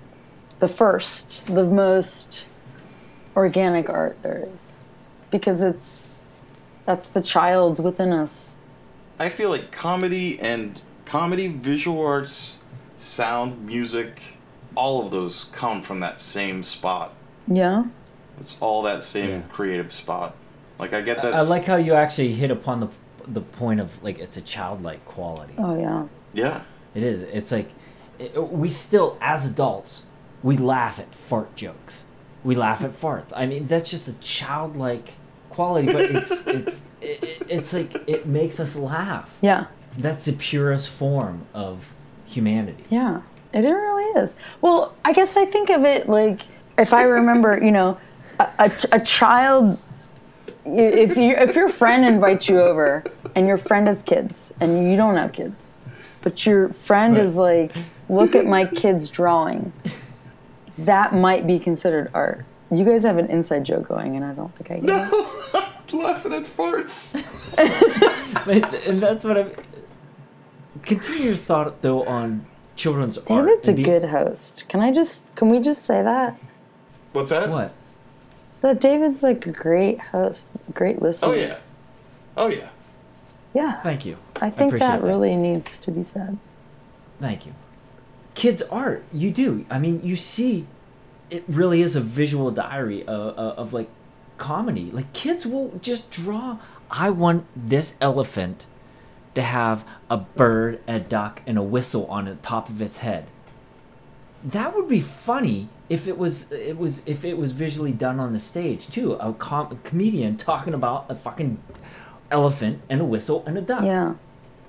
the 0.59 0.67
first, 0.67 1.45
the 1.45 1.65
most 1.65 2.45
organic 3.35 3.89
art 3.89 4.17
there 4.23 4.47
is, 4.53 4.73
because 5.31 5.61
it's 5.63 6.25
that's 6.85 7.07
the 7.09 7.21
child 7.21 7.83
within 7.83 8.11
us. 8.11 8.55
I 9.19 9.29
feel 9.29 9.49
like 9.49 9.71
comedy 9.71 10.39
and 10.39 10.81
comedy, 11.05 11.47
visual 11.47 12.03
arts, 12.05 12.63
sound, 12.97 13.65
music, 13.65 14.21
all 14.75 15.03
of 15.05 15.11
those 15.11 15.45
come 15.53 15.81
from 15.81 15.99
that 15.99 16.19
same 16.19 16.63
spot. 16.63 17.13
Yeah, 17.47 17.85
It's 18.39 18.57
all 18.61 18.81
that 18.83 19.01
same 19.03 19.29
Yeah. 19.29 19.41
creative 19.51 19.91
spot. 19.91 20.35
Like 20.79 20.93
I 20.93 21.01
get 21.01 21.21
that. 21.21 21.33
I 21.33 21.41
like 21.41 21.65
how 21.65 21.75
you 21.75 21.93
actually 21.93 22.33
hit 22.33 22.51
upon 22.51 22.79
the 22.79 22.87
the 23.27 23.41
point 23.41 23.79
of 23.79 24.01
like 24.03 24.17
it's 24.19 24.37
a 24.37 24.41
childlike 24.41 25.05
quality. 25.05 25.53
oh 25.59 25.79
yeah, 25.79 26.07
Yeah. 26.33 26.61
It 26.95 27.03
is. 27.03 27.21
It's 27.21 27.51
like 27.51 27.69
it, 28.19 28.35
we 28.51 28.69
still, 28.69 29.17
as 29.21 29.45
adults, 29.45 30.05
we 30.43 30.57
laugh 30.57 30.99
at 30.99 31.13
fart 31.15 31.55
jokes. 31.55 32.03
We 32.43 32.55
laugh 32.55 32.83
at 32.83 32.91
farts. 32.99 33.31
I 33.35 33.45
mean, 33.45 33.65
that's 33.67 33.89
just 33.89 34.07
a 34.07 34.13
childlike 34.15 35.13
quality, 35.51 35.91
but 35.91 36.01
it's 36.01 36.31
it's 36.47 36.81
it, 37.01 37.23
it- 37.23 37.37
it's 37.51 37.73
like 37.73 38.07
it 38.07 38.25
makes 38.25 38.59
us 38.59 38.75
laugh. 38.75 39.37
yeah, 39.41 39.65
That's 39.97 40.25
the 40.25 40.33
purest 40.33 40.89
form 40.89 41.43
of 41.53 41.91
humanity. 42.25 42.83
yeah. 42.89 43.21
It 43.53 43.59
really 43.65 44.21
is. 44.23 44.35
Well, 44.61 44.95
I 45.03 45.11
guess 45.11 45.35
I 45.35 45.43
think 45.45 45.69
of 45.69 45.83
it 45.83 46.07
like 46.07 46.43
if 46.77 46.93
I 46.93 47.03
remember, 47.03 47.59
you 47.61 47.71
know, 47.71 47.97
a, 48.39 48.47
a, 48.59 48.71
a 48.93 48.99
child. 49.01 49.77
If 50.63 51.17
you 51.17 51.35
if 51.35 51.55
your 51.55 51.67
friend 51.69 52.05
invites 52.05 52.47
you 52.47 52.61
over 52.61 53.03
and 53.35 53.47
your 53.47 53.57
friend 53.57 53.87
has 53.87 54.03
kids 54.03 54.53
and 54.61 54.89
you 54.89 54.95
don't 54.95 55.17
have 55.17 55.33
kids, 55.33 55.67
but 56.23 56.45
your 56.45 56.69
friend 56.69 57.15
Right. 57.15 57.23
is 57.23 57.35
like, 57.35 57.71
look 58.07 58.35
at 58.35 58.45
my 58.45 58.63
kid's 58.65 59.09
drawing. 59.09 59.73
That 60.77 61.13
might 61.13 61.45
be 61.45 61.59
considered 61.59 62.09
art. 62.13 62.45
You 62.71 62.85
guys 62.85 63.03
have 63.03 63.17
an 63.17 63.27
inside 63.27 63.65
joke 63.65 63.89
going, 63.89 64.15
and 64.15 64.23
I 64.23 64.33
don't 64.33 64.55
think 64.55 64.71
I 64.71 64.79
get 64.79 65.13
it. 65.13 65.65
I'm 65.93 65.99
laughing 65.99 66.33
at 66.33 66.43
farts. 66.43 67.15
and 68.87 69.01
that's 69.01 69.25
what 69.25 69.37
I'm. 69.37 69.51
Continue 70.81 71.27
your 71.27 71.35
thought 71.35 71.81
though 71.81 72.03
on 72.05 72.45
children's 72.77 73.17
art. 73.17 73.27
David's 73.27 73.67
a 73.67 73.73
be- 73.73 73.83
good 73.83 74.05
host. 74.05 74.69
Can 74.69 74.79
I 74.79 74.91
just? 74.93 75.35
Can 75.35 75.49
we 75.49 75.59
just 75.59 75.83
say 75.83 76.01
that? 76.01 76.37
What's 77.11 77.31
that? 77.31 77.49
What? 77.49 77.73
That 78.61 78.79
David's 78.79 79.21
like 79.21 79.45
a 79.45 79.51
great 79.51 79.99
host, 79.99 80.49
great 80.73 81.01
listener. 81.01 81.29
Oh 81.29 81.33
yeah. 81.33 81.57
Oh 82.37 82.47
yeah. 82.47 82.69
Yeah. 83.53 83.81
Thank 83.81 84.05
you. 84.05 84.17
I 84.37 84.49
think 84.49 84.69
appreciate 84.69 84.87
that 84.87 85.03
really 85.03 85.35
needs 85.35 85.77
to 85.79 85.91
be 85.91 86.03
said. 86.03 86.37
Thank 87.19 87.45
you. 87.45 87.53
Kids' 88.33 88.61
art, 88.63 89.03
you 89.11 89.29
do. 89.29 89.65
I 89.69 89.77
mean, 89.77 89.99
you 90.03 90.15
see, 90.15 90.67
it 91.31 91.43
really 91.47 91.81
is 91.81 91.95
a 91.95 92.01
visual 92.01 92.51
diary 92.51 93.01
of, 93.03 93.35
of, 93.37 93.57
of 93.57 93.73
like 93.73 93.89
comedy. 94.37 94.91
Like 94.91 95.11
kids 95.13 95.45
will 95.47 95.79
just 95.81 96.11
draw. 96.11 96.57
I 96.91 97.09
want 97.09 97.45
this 97.55 97.95
elephant 98.01 98.65
to 99.33 99.41
have 99.41 99.85
a 100.09 100.17
bird, 100.17 100.83
a 100.87 100.99
duck, 100.99 101.41
and 101.47 101.57
a 101.57 101.63
whistle 101.63 102.05
on 102.07 102.25
the 102.25 102.35
top 102.35 102.67
of 102.69 102.81
its 102.81 102.97
head. 102.97 103.27
That 104.43 104.75
would 104.75 104.87
be 104.89 104.99
funny 105.01 105.69
if 105.87 106.07
it 106.07 106.17
was 106.17 106.51
it 106.51 106.77
was 106.77 107.01
if 107.05 107.23
it 107.23 107.37
was 107.37 107.51
visually 107.53 107.91
done 107.93 108.19
on 108.19 108.33
the 108.33 108.39
stage 108.39 108.89
too. 108.89 109.13
A, 109.13 109.33
com- 109.33 109.71
a 109.71 109.75
comedian 109.87 110.35
talking 110.35 110.73
about 110.73 111.05
a 111.09 111.15
fucking 111.15 111.59
elephant 112.29 112.81
and 112.89 112.99
a 113.01 113.05
whistle 113.05 113.43
and 113.45 113.57
a 113.57 113.61
duck 113.61 113.83
Yeah. 113.83 114.15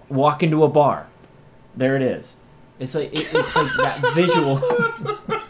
walk 0.09 0.43
into 0.43 0.63
a 0.63 0.69
bar. 0.69 1.07
There 1.75 1.97
it 1.97 2.03
is. 2.03 2.37
It's 2.79 2.95
like 2.95 3.13
it, 3.13 3.21
it's 3.35 3.57
like 3.57 3.73
that 3.79 4.13
visual. 4.15 4.61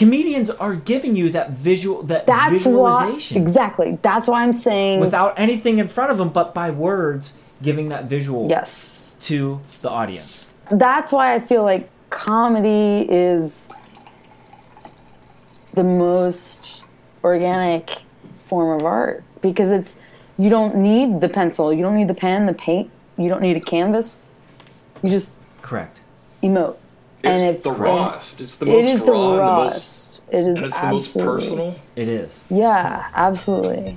comedians 0.00 0.48
are 0.48 0.74
giving 0.74 1.14
you 1.14 1.28
that 1.28 1.50
visual 1.50 2.02
that 2.04 2.26
That's 2.26 2.64
why 2.64 3.04
visualization 3.04 3.36
exactly. 3.36 3.98
That's 4.00 4.26
why 4.26 4.42
I'm 4.42 4.54
saying 4.54 5.00
without 5.00 5.38
anything 5.38 5.78
in 5.78 5.88
front 5.88 6.10
of 6.10 6.16
them 6.16 6.30
but 6.30 6.54
by 6.54 6.70
words 6.70 7.34
giving 7.62 7.90
that 7.90 8.04
visual 8.04 8.48
yes. 8.48 9.14
to 9.20 9.60
the 9.82 9.90
audience 9.90 10.50
That's 10.70 11.12
why 11.12 11.34
I 11.34 11.38
feel 11.38 11.64
like 11.64 11.90
comedy 12.08 13.06
is 13.10 13.68
the 15.74 15.84
most 15.84 16.82
organic 17.22 17.90
form 18.32 18.80
of 18.80 18.86
art 18.86 19.22
because 19.42 19.70
it's 19.70 19.96
you 20.38 20.48
don't 20.48 20.76
need 20.76 21.20
the 21.20 21.28
pencil, 21.28 21.74
you 21.74 21.82
don't 21.82 21.96
need 21.96 22.08
the 22.08 22.14
pen, 22.14 22.46
the 22.46 22.54
paint, 22.54 22.90
you 23.18 23.28
don't 23.28 23.42
need 23.42 23.58
a 23.58 23.60
canvas. 23.60 24.30
You 25.02 25.10
just 25.10 25.42
correct 25.60 26.00
emote. 26.42 26.76
It's 27.22 27.42
and 27.42 27.56
if- 27.56 27.62
the 27.62 27.72
rawest. 27.72 28.40
It's 28.40 28.56
the 28.56 28.66
It 28.66 28.72
most 28.72 28.84
is 28.86 29.00
the 29.02 29.12
raw 29.12 29.30
and 29.30 29.38
the 29.38 29.42
most, 29.44 29.50
rawest. 29.50 30.22
It 30.30 30.46
is 30.46 30.56
and 30.56 30.66
it's 30.66 30.80
the 30.80 30.86
most 30.88 31.14
personal. 31.18 31.74
it 31.96 32.08
is 32.08 32.30
Yeah, 32.50 33.06
absolutely. 33.14 33.96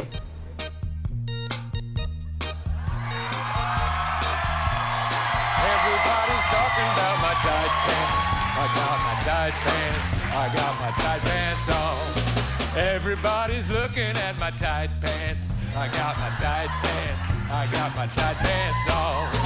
Everybody's 5.13 6.45
talking 6.49 6.87
about 6.97 7.17
my 7.21 7.35
tight 7.45 7.73
pants. 7.85 8.17
I 8.57 8.65
got 8.73 8.97
my 9.05 9.15
tight 9.23 9.53
pants. 9.63 10.07
I 10.33 10.45
got 10.55 10.73
my 10.81 10.91
tight 11.03 11.21
pants 11.21 11.69
on. 11.69 12.77
Everybody's 12.77 13.69
looking 13.69 14.15
at 14.17 14.37
my 14.39 14.51
tight 14.51 14.89
pants. 15.01 15.51
I 15.75 15.87
got 15.89 16.17
my 16.17 16.29
tight 16.41 16.69
pants. 16.81 17.23
I 17.51 17.67
got 17.71 17.95
my 17.95 18.07
tight 18.07 18.37
pants 18.37 18.91
on. 18.91 19.42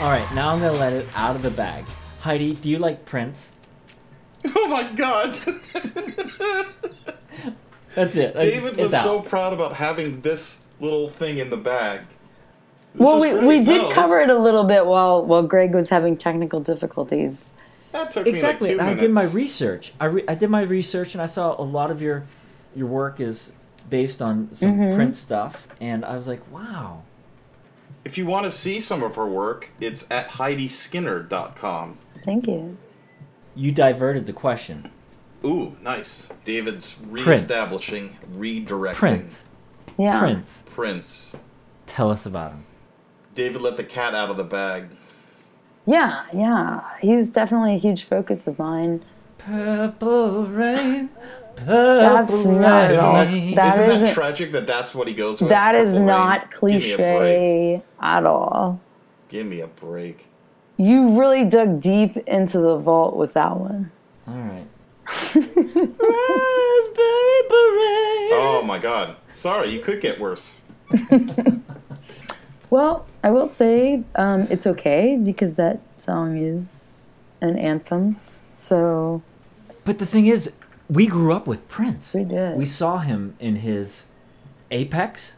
All 0.00 0.10
right 0.10 0.26
now 0.34 0.50
i'm 0.50 0.60
gonna 0.60 0.72
let 0.72 0.92
it 0.92 1.06
out 1.14 1.36
of 1.36 1.42
the 1.42 1.50
bag 1.50 1.84
heidi 2.20 2.54
do 2.54 2.68
you 2.68 2.78
like 2.78 3.04
prince 3.04 3.52
Oh 4.56 4.68
my 4.68 4.82
god! 4.94 5.32
that's 7.94 8.14
it 8.16 8.34
That's- 8.34 8.34
David 8.34 8.76
was 8.76 8.92
out. 8.92 9.04
so 9.04 9.20
proud 9.20 9.52
about 9.54 9.72
having 9.74 10.20
this 10.20 10.62
little 10.80 11.08
thing 11.08 11.38
in 11.38 11.48
the 11.48 11.56
bag. 11.56 12.00
This 12.94 13.00
Well, 13.00 13.20
we, 13.20 13.34
we 13.46 13.64
did 13.64 13.82
No, 13.82 13.88
cover 13.88 14.20
it 14.20 14.28
a 14.28 14.36
little 14.36 14.64
bit 14.64 14.84
while 14.84 15.24
while 15.24 15.42
Greg 15.44 15.74
was 15.74 15.88
having 15.88 16.16
technical 16.18 16.60
difficulties. 16.60 17.54
That 17.92 18.10
took 18.10 18.26
exactly 18.26 18.70
me 18.70 18.74
like 18.74 18.86
two 18.88 18.96
i 18.98 19.00
did 19.00 19.10
my 19.12 19.24
research 19.24 19.94
I, 19.98 20.06
re- 20.06 20.24
I 20.28 20.34
did 20.34 20.50
my 20.50 20.62
research 20.62 21.14
and 21.14 21.22
i 21.22 21.26
saw 21.26 21.58
a 21.58 21.62
lot 21.62 21.90
of 21.92 22.02
your 22.02 22.24
your 22.76 22.88
work 22.88 23.20
is 23.20 23.52
based 23.88 24.20
on 24.20 24.50
some 24.56 24.72
Mm-hmm. 24.74 24.94
prince 24.96 25.18
stuff 25.20 25.68
and 25.80 26.04
i 26.04 26.16
was 26.16 26.26
like 26.26 26.40
wow 26.52 27.02
If 28.04 28.18
you 28.18 28.26
want 28.26 28.44
to 28.44 28.50
see 28.50 28.80
some 28.80 29.02
of 29.02 29.16
her 29.16 29.26
work, 29.26 29.70
it's 29.80 30.08
at 30.10 30.28
HeidiSkinner.com. 30.30 31.98
Thank 32.24 32.46
you. 32.46 32.76
you 33.54 33.70
diverted 33.72 34.26
the 34.26 34.32
question 34.32 34.90
Ooh, 35.44 35.76
nice. 35.82 36.30
David's 36.46 36.96
reestablishing, 37.06 38.16
redirecting. 38.34 38.94
prince 38.94 39.44
Yeah. 39.98 40.18
prince 40.18 40.64
Prince. 40.70 41.36
tell 41.86 42.10
us 42.10 42.24
about 42.26 42.52
him 42.52 42.64
David 43.34 43.60
let 43.62 43.76
the 43.76 43.84
cat 43.84 44.14
out 44.14 44.30
of 44.30 44.36
the 44.36 44.44
bag. 44.44 44.86
Yeah, 45.86 46.24
yeah. 46.32 46.80
He's 47.00 47.28
definitely 47.30 47.74
a 47.74 47.78
huge 47.78 48.04
focus 48.04 48.46
of 48.46 48.58
mine. 48.58 49.04
Purple 49.44 50.46
rain. 50.46 51.10
Purple 51.56 52.26
That's 52.26 52.44
not 52.46 52.54
rain. 52.54 52.64
at 52.64 52.96
all. 52.98 53.16
Isn't 53.16 53.54
that, 53.54 53.56
That 53.56 53.74
isn't 53.74 53.86
that 53.88 53.88
isn't- 54.02 54.14
tragic 54.14 54.52
that 54.52 54.66
that's 54.66 54.94
what 54.94 55.08
he 55.08 55.14
goes 55.14 55.40
with? 55.40 55.50
That 55.50 55.74
is 55.74 55.90
Purple 55.90 55.98
Rain? 56.00 56.06
not 56.06 56.50
Give 56.50 56.62
me 56.62 56.92
a 56.92 56.96
break. 56.96 57.08
cliche 57.08 57.82
at 58.00 58.26
all. 58.26 58.80
Give 59.28 59.46
me 59.46 59.60
a 59.60 59.66
break. 59.66 60.26
You 60.76 61.18
really 61.20 61.44
dug 61.44 61.80
deep 61.80 62.16
into 62.16 62.58
the 62.58 62.76
vault 62.76 63.16
with 63.16 63.34
that 63.34 63.56
one. 63.56 63.92
All 64.26 64.34
right. 64.34 64.66
Raspberry 65.06 65.82
beret. 67.48 68.32
Oh 68.36 68.62
my 68.64 68.78
god. 68.80 69.16
Sorry, 69.28 69.68
you 69.68 69.80
could 69.80 70.00
get 70.00 70.18
worse. 70.20 70.60
Well, 72.70 73.06
I 73.22 73.30
will 73.30 73.48
say 73.48 74.02
um, 74.16 74.48
it's 74.50 74.66
okay 74.66 75.16
because 75.22 75.54
that 75.54 75.78
song 75.96 76.38
is 76.38 77.06
an 77.40 77.56
anthem. 77.56 78.18
So 78.52 79.22
But 79.84 79.98
the 79.98 80.06
thing 80.06 80.26
is, 80.26 80.50
we 80.88 81.06
grew 81.06 81.32
up 81.32 81.46
with 81.46 81.66
Prince. 81.68 82.14
We 82.14 82.24
did. 82.24 82.56
We 82.56 82.64
saw 82.64 82.98
him 82.98 83.36
in 83.40 83.56
his 83.56 84.04
apex. 84.70 85.32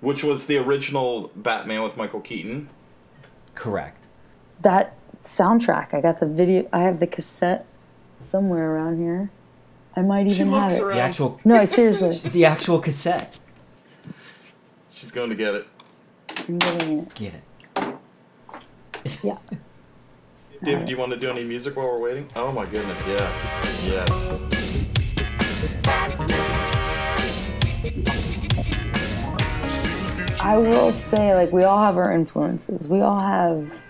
Which 0.00 0.24
was 0.24 0.46
the 0.46 0.58
original 0.58 1.30
Batman 1.36 1.82
with 1.82 1.96
Michael 1.96 2.20
Keaton. 2.20 2.68
Correct. 3.54 3.98
that 4.62 4.94
soundtrack, 5.24 5.94
I 5.94 6.00
got 6.00 6.18
the 6.20 6.26
video. 6.26 6.68
I 6.72 6.80
have 6.80 6.98
the 6.98 7.06
cassette 7.06 7.64
somewhere 8.16 8.72
around 8.74 8.98
here. 8.98 9.30
I 9.94 10.00
might 10.02 10.26
She 10.28 10.36
even 10.36 10.48
have 10.52 10.62
looks 10.62 10.74
it. 10.74 10.82
around. 10.82 10.96
The 10.96 11.02
actual, 11.02 11.40
No, 11.44 11.64
seriously, 11.64 12.16
the 12.30 12.44
actual 12.46 12.80
cassette. 12.80 13.38
She's 14.92 15.10
going 15.12 15.28
to 15.30 15.36
get 15.36 15.54
it. 15.54 15.66
I'm 16.48 16.58
getting 16.58 16.98
it. 17.00 17.14
Get 17.14 17.34
it. 17.34 19.14
Yeah. 19.22 19.38
David, 20.62 20.86
do 20.86 20.92
you 20.92 20.96
want 20.96 21.10
to 21.10 21.18
do 21.18 21.28
any 21.28 21.42
music 21.42 21.76
while 21.76 21.86
we're 21.86 22.04
waiting? 22.04 22.28
Oh 22.36 22.52
my 22.52 22.64
goodness, 22.66 23.02
yeah. 23.08 23.32
Yes. 23.84 24.08
I 30.40 30.56
will 30.56 30.92
say, 30.92 31.34
like, 31.34 31.50
we 31.50 31.64
all 31.64 31.82
have 31.82 31.96
our 31.96 32.12
influences. 32.12 32.86
We 32.86 33.00
all 33.00 33.18
have 33.18 33.82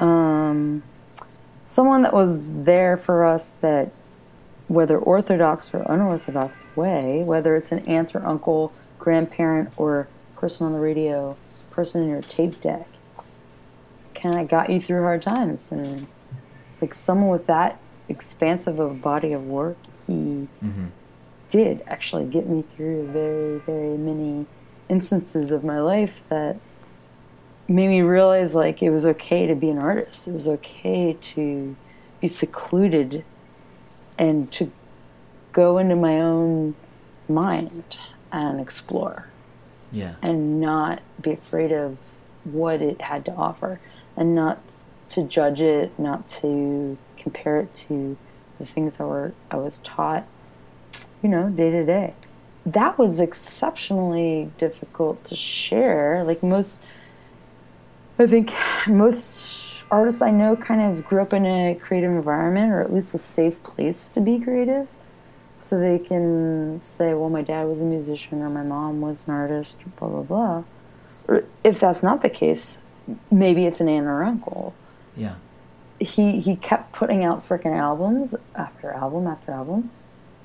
um, 0.00 0.82
someone 1.64 2.00
that 2.02 2.14
was 2.14 2.64
there 2.64 2.96
for 2.96 3.26
us 3.26 3.50
that, 3.60 3.92
whether 4.66 4.98
orthodox 4.98 5.74
or 5.74 5.82
unorthodox 5.82 6.64
way, 6.74 7.22
whether 7.26 7.54
it's 7.54 7.70
an 7.70 7.86
aunt 7.86 8.14
or 8.16 8.24
uncle, 8.26 8.72
grandparent, 8.98 9.74
or 9.76 10.08
person 10.36 10.64
on 10.66 10.72
the 10.72 10.80
radio, 10.80 11.36
person 11.70 12.02
in 12.02 12.08
your 12.08 12.22
tape 12.22 12.62
deck, 12.62 12.88
kind 14.14 14.40
of 14.40 14.48
got 14.48 14.70
you 14.70 14.80
through 14.80 15.02
hard 15.02 15.20
times. 15.20 15.70
And, 15.70 16.06
like, 16.84 16.94
someone 16.94 17.30
with 17.30 17.46
that 17.46 17.80
expansive 18.10 18.78
of 18.78 18.90
a 18.90 18.94
body 18.94 19.32
of 19.32 19.46
work, 19.46 19.78
he 20.06 20.12
mm-hmm. 20.12 20.86
did 21.48 21.82
actually 21.86 22.30
get 22.30 22.46
me 22.46 22.60
through 22.60 23.10
very, 23.10 23.58
very 23.60 23.96
many 23.96 24.46
instances 24.90 25.50
of 25.50 25.64
my 25.64 25.80
life 25.80 26.22
that 26.28 26.58
made 27.66 27.88
me 27.88 28.02
realize 28.02 28.54
like 28.54 28.82
it 28.82 28.90
was 28.90 29.06
okay 29.06 29.46
to 29.46 29.54
be 29.54 29.70
an 29.70 29.78
artist. 29.78 30.28
It 30.28 30.32
was 30.32 30.46
okay 30.46 31.14
to 31.14 31.74
be 32.20 32.28
secluded 32.28 33.24
and 34.18 34.52
to 34.52 34.70
go 35.52 35.78
into 35.78 35.96
my 35.96 36.20
own 36.20 36.74
mind 37.28 37.96
and 38.30 38.60
explore 38.60 39.28
Yeah. 39.90 40.16
and 40.22 40.60
not 40.60 41.02
be 41.18 41.32
afraid 41.32 41.72
of 41.72 41.96
what 42.44 42.82
it 42.82 43.00
had 43.00 43.24
to 43.24 43.32
offer 43.32 43.80
and 44.16 44.34
not 44.34 44.58
to 45.14 45.24
judge 45.24 45.60
it, 45.60 45.98
not 45.98 46.28
to 46.28 46.98
compare 47.16 47.60
it 47.60 47.72
to 47.74 48.16
the 48.58 48.66
things 48.66 49.00
I 49.00 49.04
were 49.04 49.32
I 49.50 49.56
was 49.56 49.78
taught, 49.78 50.26
you 51.22 51.28
know, 51.28 51.48
day 51.48 51.70
to 51.70 51.84
day. 51.84 52.14
That 52.66 52.98
was 52.98 53.20
exceptionally 53.20 54.50
difficult 54.58 55.24
to 55.24 55.36
share. 55.36 56.24
Like 56.24 56.42
most 56.42 56.84
I 58.18 58.26
think 58.26 58.52
most 58.86 59.84
artists 59.90 60.22
I 60.22 60.30
know 60.30 60.56
kind 60.56 60.80
of 60.80 61.04
grew 61.04 61.20
up 61.20 61.32
in 61.32 61.44
a 61.46 61.74
creative 61.74 62.10
environment 62.10 62.72
or 62.72 62.80
at 62.80 62.92
least 62.92 63.14
a 63.14 63.18
safe 63.18 63.62
place 63.62 64.08
to 64.10 64.20
be 64.20 64.38
creative. 64.38 64.90
So 65.56 65.78
they 65.78 65.98
can 65.98 66.82
say, 66.82 67.14
well, 67.14 67.30
my 67.30 67.42
dad 67.42 67.64
was 67.64 67.80
a 67.80 67.84
musician 67.84 68.42
or 68.42 68.50
my 68.50 68.62
mom 68.62 69.00
was 69.00 69.26
an 69.26 69.34
artist, 69.34 69.80
blah, 69.98 70.08
blah, 70.08 70.22
blah. 70.22 70.64
Or 71.26 71.44
if 71.62 71.80
that's 71.80 72.02
not 72.02 72.22
the 72.22 72.28
case, 72.28 72.82
maybe 73.30 73.64
it's 73.64 73.80
an 73.80 73.88
aunt 73.88 74.06
or 74.06 74.22
uncle. 74.22 74.74
Yeah. 75.16 75.36
He, 76.00 76.40
he 76.40 76.56
kept 76.56 76.92
putting 76.92 77.24
out 77.24 77.40
freaking 77.40 77.76
albums 77.76 78.34
after 78.54 78.92
album 78.92 79.26
after 79.26 79.52
album. 79.52 79.90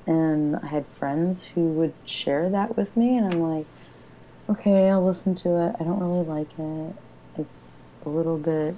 And 0.06 0.56
I 0.56 0.66
had 0.66 0.86
friends 0.86 1.44
who 1.44 1.66
would 1.72 1.92
share 2.06 2.48
that 2.50 2.76
with 2.76 2.96
me, 2.96 3.16
and 3.16 3.32
I'm 3.32 3.40
like, 3.40 3.66
okay, 4.48 4.90
I'll 4.90 5.04
listen 5.04 5.34
to 5.36 5.66
it. 5.66 5.76
I 5.78 5.84
don't 5.84 6.00
really 6.00 6.24
like 6.24 6.58
it. 6.58 6.94
It's 7.36 7.94
a 8.04 8.08
little 8.08 8.38
bit 8.38 8.74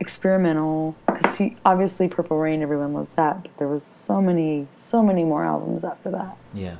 experimental 0.00 0.96
because 1.06 1.36
he 1.36 1.56
obviously 1.64 2.08
Purple 2.08 2.38
Rain, 2.38 2.62
everyone 2.62 2.92
loves 2.92 3.12
that, 3.14 3.42
but 3.42 3.56
there 3.56 3.68
was 3.68 3.84
so 3.84 4.20
many, 4.20 4.66
so 4.72 5.02
many 5.02 5.24
more 5.24 5.44
albums 5.44 5.84
after 5.84 6.10
that. 6.10 6.36
Yeah. 6.52 6.76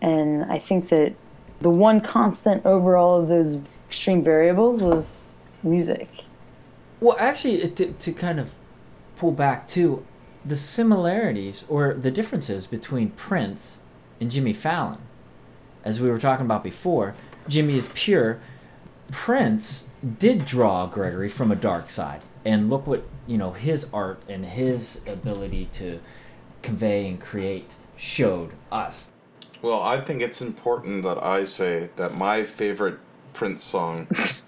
And 0.00 0.44
I 0.44 0.58
think 0.58 0.90
that 0.90 1.14
the 1.60 1.70
one 1.70 2.00
constant 2.00 2.64
over 2.64 2.96
all 2.96 3.20
of 3.20 3.28
those 3.28 3.58
extreme 3.88 4.22
variables 4.22 4.82
was 4.82 5.32
music. 5.62 6.17
Well, 7.00 7.16
actually, 7.18 7.62
it- 7.62 7.76
to, 7.76 7.92
to 7.92 8.12
kind 8.12 8.40
of 8.40 8.50
pull 9.16 9.32
back 9.32 9.68
to 9.68 10.04
the 10.44 10.56
similarities 10.56 11.64
or 11.68 11.94
the 11.94 12.10
differences 12.10 12.66
between 12.66 13.10
Prince 13.10 13.80
and 14.20 14.30
Jimmy 14.30 14.52
Fallon, 14.52 14.98
as 15.84 16.00
we 16.00 16.10
were 16.10 16.18
talking 16.18 16.46
about 16.46 16.62
before, 16.64 17.14
Jimmy 17.48 17.76
is 17.76 17.88
pure. 17.94 18.40
Prince 19.10 19.84
did 20.18 20.44
draw 20.44 20.86
Gregory 20.86 21.28
from 21.28 21.50
a 21.50 21.56
dark 21.56 21.90
side 21.90 22.20
and 22.44 22.70
look 22.70 22.86
what 22.86 23.04
you 23.26 23.36
know 23.36 23.52
his 23.52 23.86
art 23.92 24.20
and 24.28 24.44
his 24.46 25.00
ability 25.06 25.68
to 25.72 26.00
convey 26.62 27.08
and 27.08 27.20
create 27.20 27.68
showed 27.96 28.50
us. 28.70 29.08
Well, 29.60 29.82
I 29.82 30.00
think 30.00 30.22
it's 30.22 30.40
important 30.40 31.02
that 31.02 31.22
I 31.22 31.44
say 31.44 31.90
that 31.96 32.14
my 32.14 32.44
favorite 32.44 32.98
Prince 33.34 33.64
song. 33.64 34.06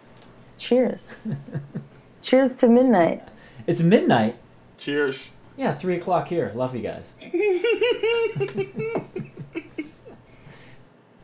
Cheers. 0.58 1.50
Cheers 2.22 2.56
to 2.56 2.68
midnight. 2.68 3.22
It's 3.66 3.80
midnight. 3.80 4.36
Cheers. 4.78 5.32
Yeah, 5.56 5.74
three 5.74 5.96
o'clock 5.96 6.28
here. 6.28 6.52
Love 6.54 6.74
you 6.76 6.82
guys. 6.82 7.14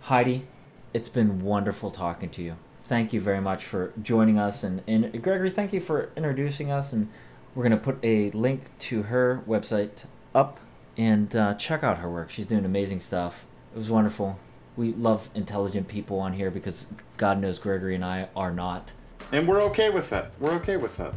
Heidi, 0.00 0.46
it's 0.94 1.08
been 1.08 1.42
wonderful 1.42 1.90
talking 1.90 2.30
to 2.30 2.42
you. 2.42 2.56
Thank 2.84 3.12
you 3.12 3.20
very 3.20 3.40
much 3.40 3.64
for 3.64 3.92
joining 4.00 4.38
us, 4.38 4.62
and, 4.62 4.82
and 4.86 5.22
Gregory, 5.22 5.50
thank 5.50 5.72
you 5.72 5.80
for 5.80 6.10
introducing 6.16 6.70
us. 6.70 6.92
And 6.92 7.10
we're 7.54 7.64
gonna 7.64 7.76
put 7.76 7.98
a 8.02 8.30
link 8.30 8.62
to 8.80 9.02
her 9.04 9.42
website 9.46 10.04
up, 10.34 10.60
and 10.96 11.34
uh, 11.34 11.54
check 11.54 11.82
out 11.82 11.98
her 11.98 12.10
work. 12.10 12.30
She's 12.30 12.46
doing 12.46 12.64
amazing 12.64 13.00
stuff. 13.00 13.44
It 13.74 13.78
was 13.78 13.90
wonderful. 13.90 14.38
We 14.76 14.92
love 14.92 15.30
intelligent 15.34 15.88
people 15.88 16.20
on 16.20 16.34
here 16.34 16.50
because 16.50 16.86
God 17.16 17.40
knows 17.40 17.58
Gregory 17.58 17.94
and 17.94 18.04
I 18.04 18.28
are 18.36 18.52
not. 18.52 18.90
And 19.32 19.46
we're 19.48 19.60
okay 19.62 19.90
with 19.90 20.08
that. 20.10 20.30
We're 20.40 20.52
okay 20.54 20.76
with 20.76 20.96
that. 20.98 21.12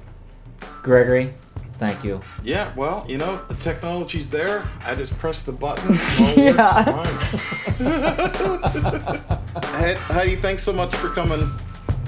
Gregory, 0.84 1.34
thank 1.74 2.04
you. 2.04 2.22
Yeah, 2.44 2.74
well, 2.76 3.06
you 3.08 3.18
know, 3.18 3.38
the 3.48 3.54
technology's 3.56 4.30
there. 4.30 4.68
I 4.84 4.96
just 4.96 5.18
press 5.20 5.44
the 5.44 5.52
button. 5.52 5.98
Yeah. 6.36 6.96
works 6.96 7.42
fine. 7.78 9.22
Hey, 9.80 9.94
Heidi, 9.96 10.36
thanks 10.36 10.64
so 10.64 10.72
much 10.74 10.94
for 10.96 11.10
coming. 11.10 11.50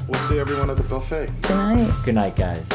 We'll 0.08 0.22
see 0.28 0.40
everyone 0.40 0.70
at 0.70 0.78
the 0.78 0.84
buffet. 0.84 1.28
Good 1.42 1.50
night. 1.56 1.92
Good 2.06 2.16
night, 2.16 2.36
guys. 2.36 2.68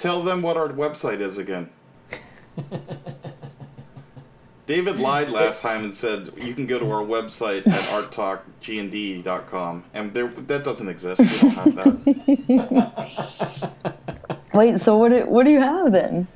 Tell 0.00 0.24
them 0.24 0.42
what 0.42 0.56
our 0.56 0.68
website 0.68 1.20
is 1.20 1.38
again. 1.38 1.70
David 4.66 4.98
lied 5.00 5.30
last 5.30 5.62
time 5.62 5.84
and 5.84 5.94
said 5.94 6.32
you 6.40 6.54
can 6.54 6.66
go 6.66 6.78
to 6.78 6.90
our 6.90 7.02
website 7.02 7.66
at 7.66 7.80
arttalkgnd.com, 7.90 9.84
and 9.94 10.14
there 10.14 10.28
that 10.28 10.64
doesn't 10.64 10.88
exist. 10.88 11.20
We 11.20 11.26
don't 11.26 11.50
have 11.50 11.74
that. 11.76 12.94
Wait, 14.54 14.80
so 14.80 14.96
what 14.96 15.10
do, 15.10 15.26
what 15.26 15.44
do 15.44 15.50
you 15.50 15.60
have 15.60 15.92
then? 15.92 16.26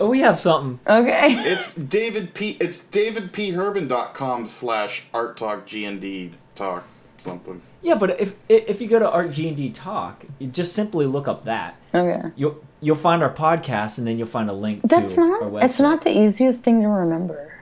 Oh, 0.00 0.08
we 0.08 0.20
have 0.20 0.40
something. 0.40 0.80
Okay. 0.86 1.36
It's 1.52 1.74
David 1.74 2.34
P. 2.34 2.56
It's 2.60 2.82
davidpherban.com 2.82 4.46
slash 4.46 5.04
arttalkgnd 5.14 6.32
talk 6.56 6.84
something. 7.16 7.60
Yeah, 7.82 7.94
but 7.94 8.20
if 8.20 8.34
if 8.48 8.80
you 8.80 8.88
go 8.88 8.98
to 8.98 9.10
Art 9.10 9.30
G 9.30 9.48
and 9.48 9.56
D 9.56 9.70
Talk, 9.70 10.24
you 10.38 10.48
just 10.48 10.72
simply 10.72 11.06
look 11.06 11.28
up 11.28 11.44
that. 11.44 11.76
Okay. 11.94 12.30
You'll 12.36 12.64
you'll 12.80 12.96
find 12.96 13.22
our 13.22 13.32
podcast, 13.32 13.98
and 13.98 14.06
then 14.06 14.18
you'll 14.18 14.26
find 14.26 14.48
a 14.48 14.54
link 14.54 14.82
That's 14.82 15.14
to 15.14 15.20
not 15.20 15.42
our 15.42 15.64
it's 15.64 15.80
not 15.80 16.02
the 16.02 16.16
easiest 16.16 16.62
thing 16.62 16.82
to 16.82 16.88
remember. 16.88 17.52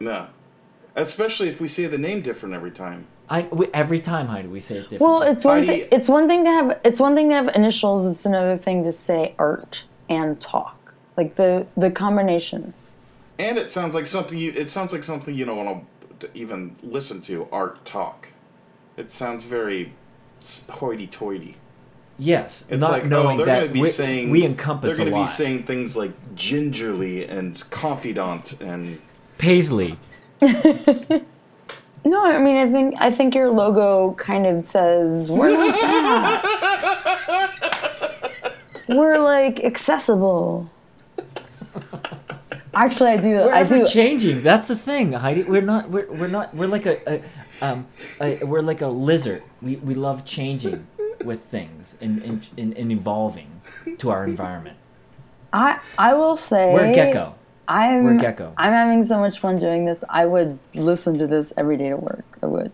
No, 0.00 0.28
especially 0.96 1.48
if 1.48 1.60
we 1.60 1.68
say 1.68 1.86
the 1.86 1.98
name 1.98 2.22
different 2.22 2.54
every 2.54 2.70
time. 2.70 3.06
I 3.30 3.42
we, 3.52 3.68
every 3.74 4.00
time 4.00 4.26
Heidi 4.28 4.48
we 4.48 4.60
say 4.60 4.78
it 4.78 4.82
different. 4.84 5.02
Well, 5.02 5.22
it's 5.22 5.44
one 5.44 5.66
thing 5.66 5.86
it's 5.92 6.08
one 6.08 6.28
thing 6.28 6.44
to 6.44 6.50
have 6.50 6.80
it's 6.84 6.98
one 6.98 7.14
thing 7.14 7.28
to 7.28 7.34
have 7.34 7.48
initials, 7.54 8.08
it's 8.08 8.26
another 8.26 8.56
thing 8.56 8.84
to 8.84 8.92
say 8.92 9.34
art 9.38 9.84
and 10.08 10.40
talk. 10.40 10.94
Like 11.16 11.36
the 11.36 11.66
the 11.76 11.90
combination. 11.90 12.74
And 13.38 13.56
it 13.56 13.70
sounds 13.70 13.94
like 13.94 14.06
something 14.06 14.36
you. 14.36 14.52
It 14.52 14.68
sounds 14.68 14.92
like 14.92 15.04
something 15.04 15.34
you 15.34 15.44
don't 15.44 15.64
want 15.64 15.84
to 16.20 16.30
even 16.34 16.74
listen 16.82 17.20
to. 17.22 17.46
Art 17.52 17.84
talk. 17.84 18.28
It 18.98 19.10
sounds 19.12 19.44
very 19.44 19.92
hoity-toity. 20.70 21.56
yes, 22.18 22.64
It's 22.68 22.80
not 22.80 22.90
like 22.90 23.04
oh, 23.04 23.08
knowing 23.08 23.36
they're 23.36 23.46
that 23.46 23.58
going 23.58 23.68
to 23.68 23.74
be 23.74 23.80
we, 23.82 23.88
saying 23.88 24.30
we 24.30 24.44
encompass 24.44 24.96
They're 24.96 25.06
a 25.06 25.10
going 25.10 25.22
to 25.24 25.30
be 25.30 25.34
saying 25.34 25.62
things 25.64 25.96
like 25.96 26.12
gingerly 26.34 27.24
and 27.26 27.62
confidant 27.70 28.60
and 28.60 29.00
Paisley. 29.38 29.98
No, 32.04 32.24
I 32.24 32.40
mean 32.40 32.56
I 32.56 32.70
think 32.70 32.94
I 32.98 33.10
think 33.10 33.34
your 33.34 33.50
logo 33.50 34.14
kind 34.14 34.46
of 34.46 34.64
says 34.64 35.30
we're 35.30 35.50
not 35.50 35.74
that. 35.74 36.44
we're 38.88 39.18
like 39.18 39.62
accessible. 39.64 40.70
Actually, 42.74 43.10
I 43.10 43.16
do. 43.16 43.28
We're 43.30 43.52
I 43.52 43.60
ever 43.60 43.78
do. 43.80 43.86
changing. 43.86 44.42
That's 44.42 44.68
the 44.68 44.76
thing, 44.76 45.12
Heidi. 45.12 45.42
We're 45.42 45.60
not. 45.60 45.90
We're, 45.90 46.06
we're 46.12 46.28
not. 46.28 46.54
We're 46.54 46.68
like 46.68 46.86
a, 46.86 46.96
a 47.16 47.20
um. 47.60 47.86
A, 48.20 48.44
we're 48.44 48.62
like 48.62 48.80
a 48.80 48.88
lizard. 48.88 49.42
We 49.62 49.76
we 49.76 49.94
love 49.94 50.24
changing 50.24 50.86
with 51.24 51.42
things 51.44 51.96
and 52.00 52.22
and, 52.22 52.76
and, 52.76 52.92
evolving 52.92 53.60
to 53.98 54.10
our 54.10 54.24
environment. 54.24 54.76
I 55.52 55.80
I 55.98 56.14
will 56.14 56.36
say 56.36 56.72
We're 56.72 56.90
a 56.90 56.94
gecko. 56.94 57.34
I'm 57.66 58.04
We're 58.04 58.18
gecko. 58.18 58.54
I'm 58.56 58.72
having 58.72 59.04
so 59.04 59.18
much 59.18 59.40
fun 59.40 59.58
doing 59.58 59.84
this. 59.84 60.04
I 60.08 60.24
would 60.26 60.58
listen 60.74 61.18
to 61.18 61.26
this 61.26 61.52
every 61.56 61.76
day 61.76 61.90
to 61.90 61.96
work. 61.96 62.24
I 62.42 62.46
would. 62.46 62.72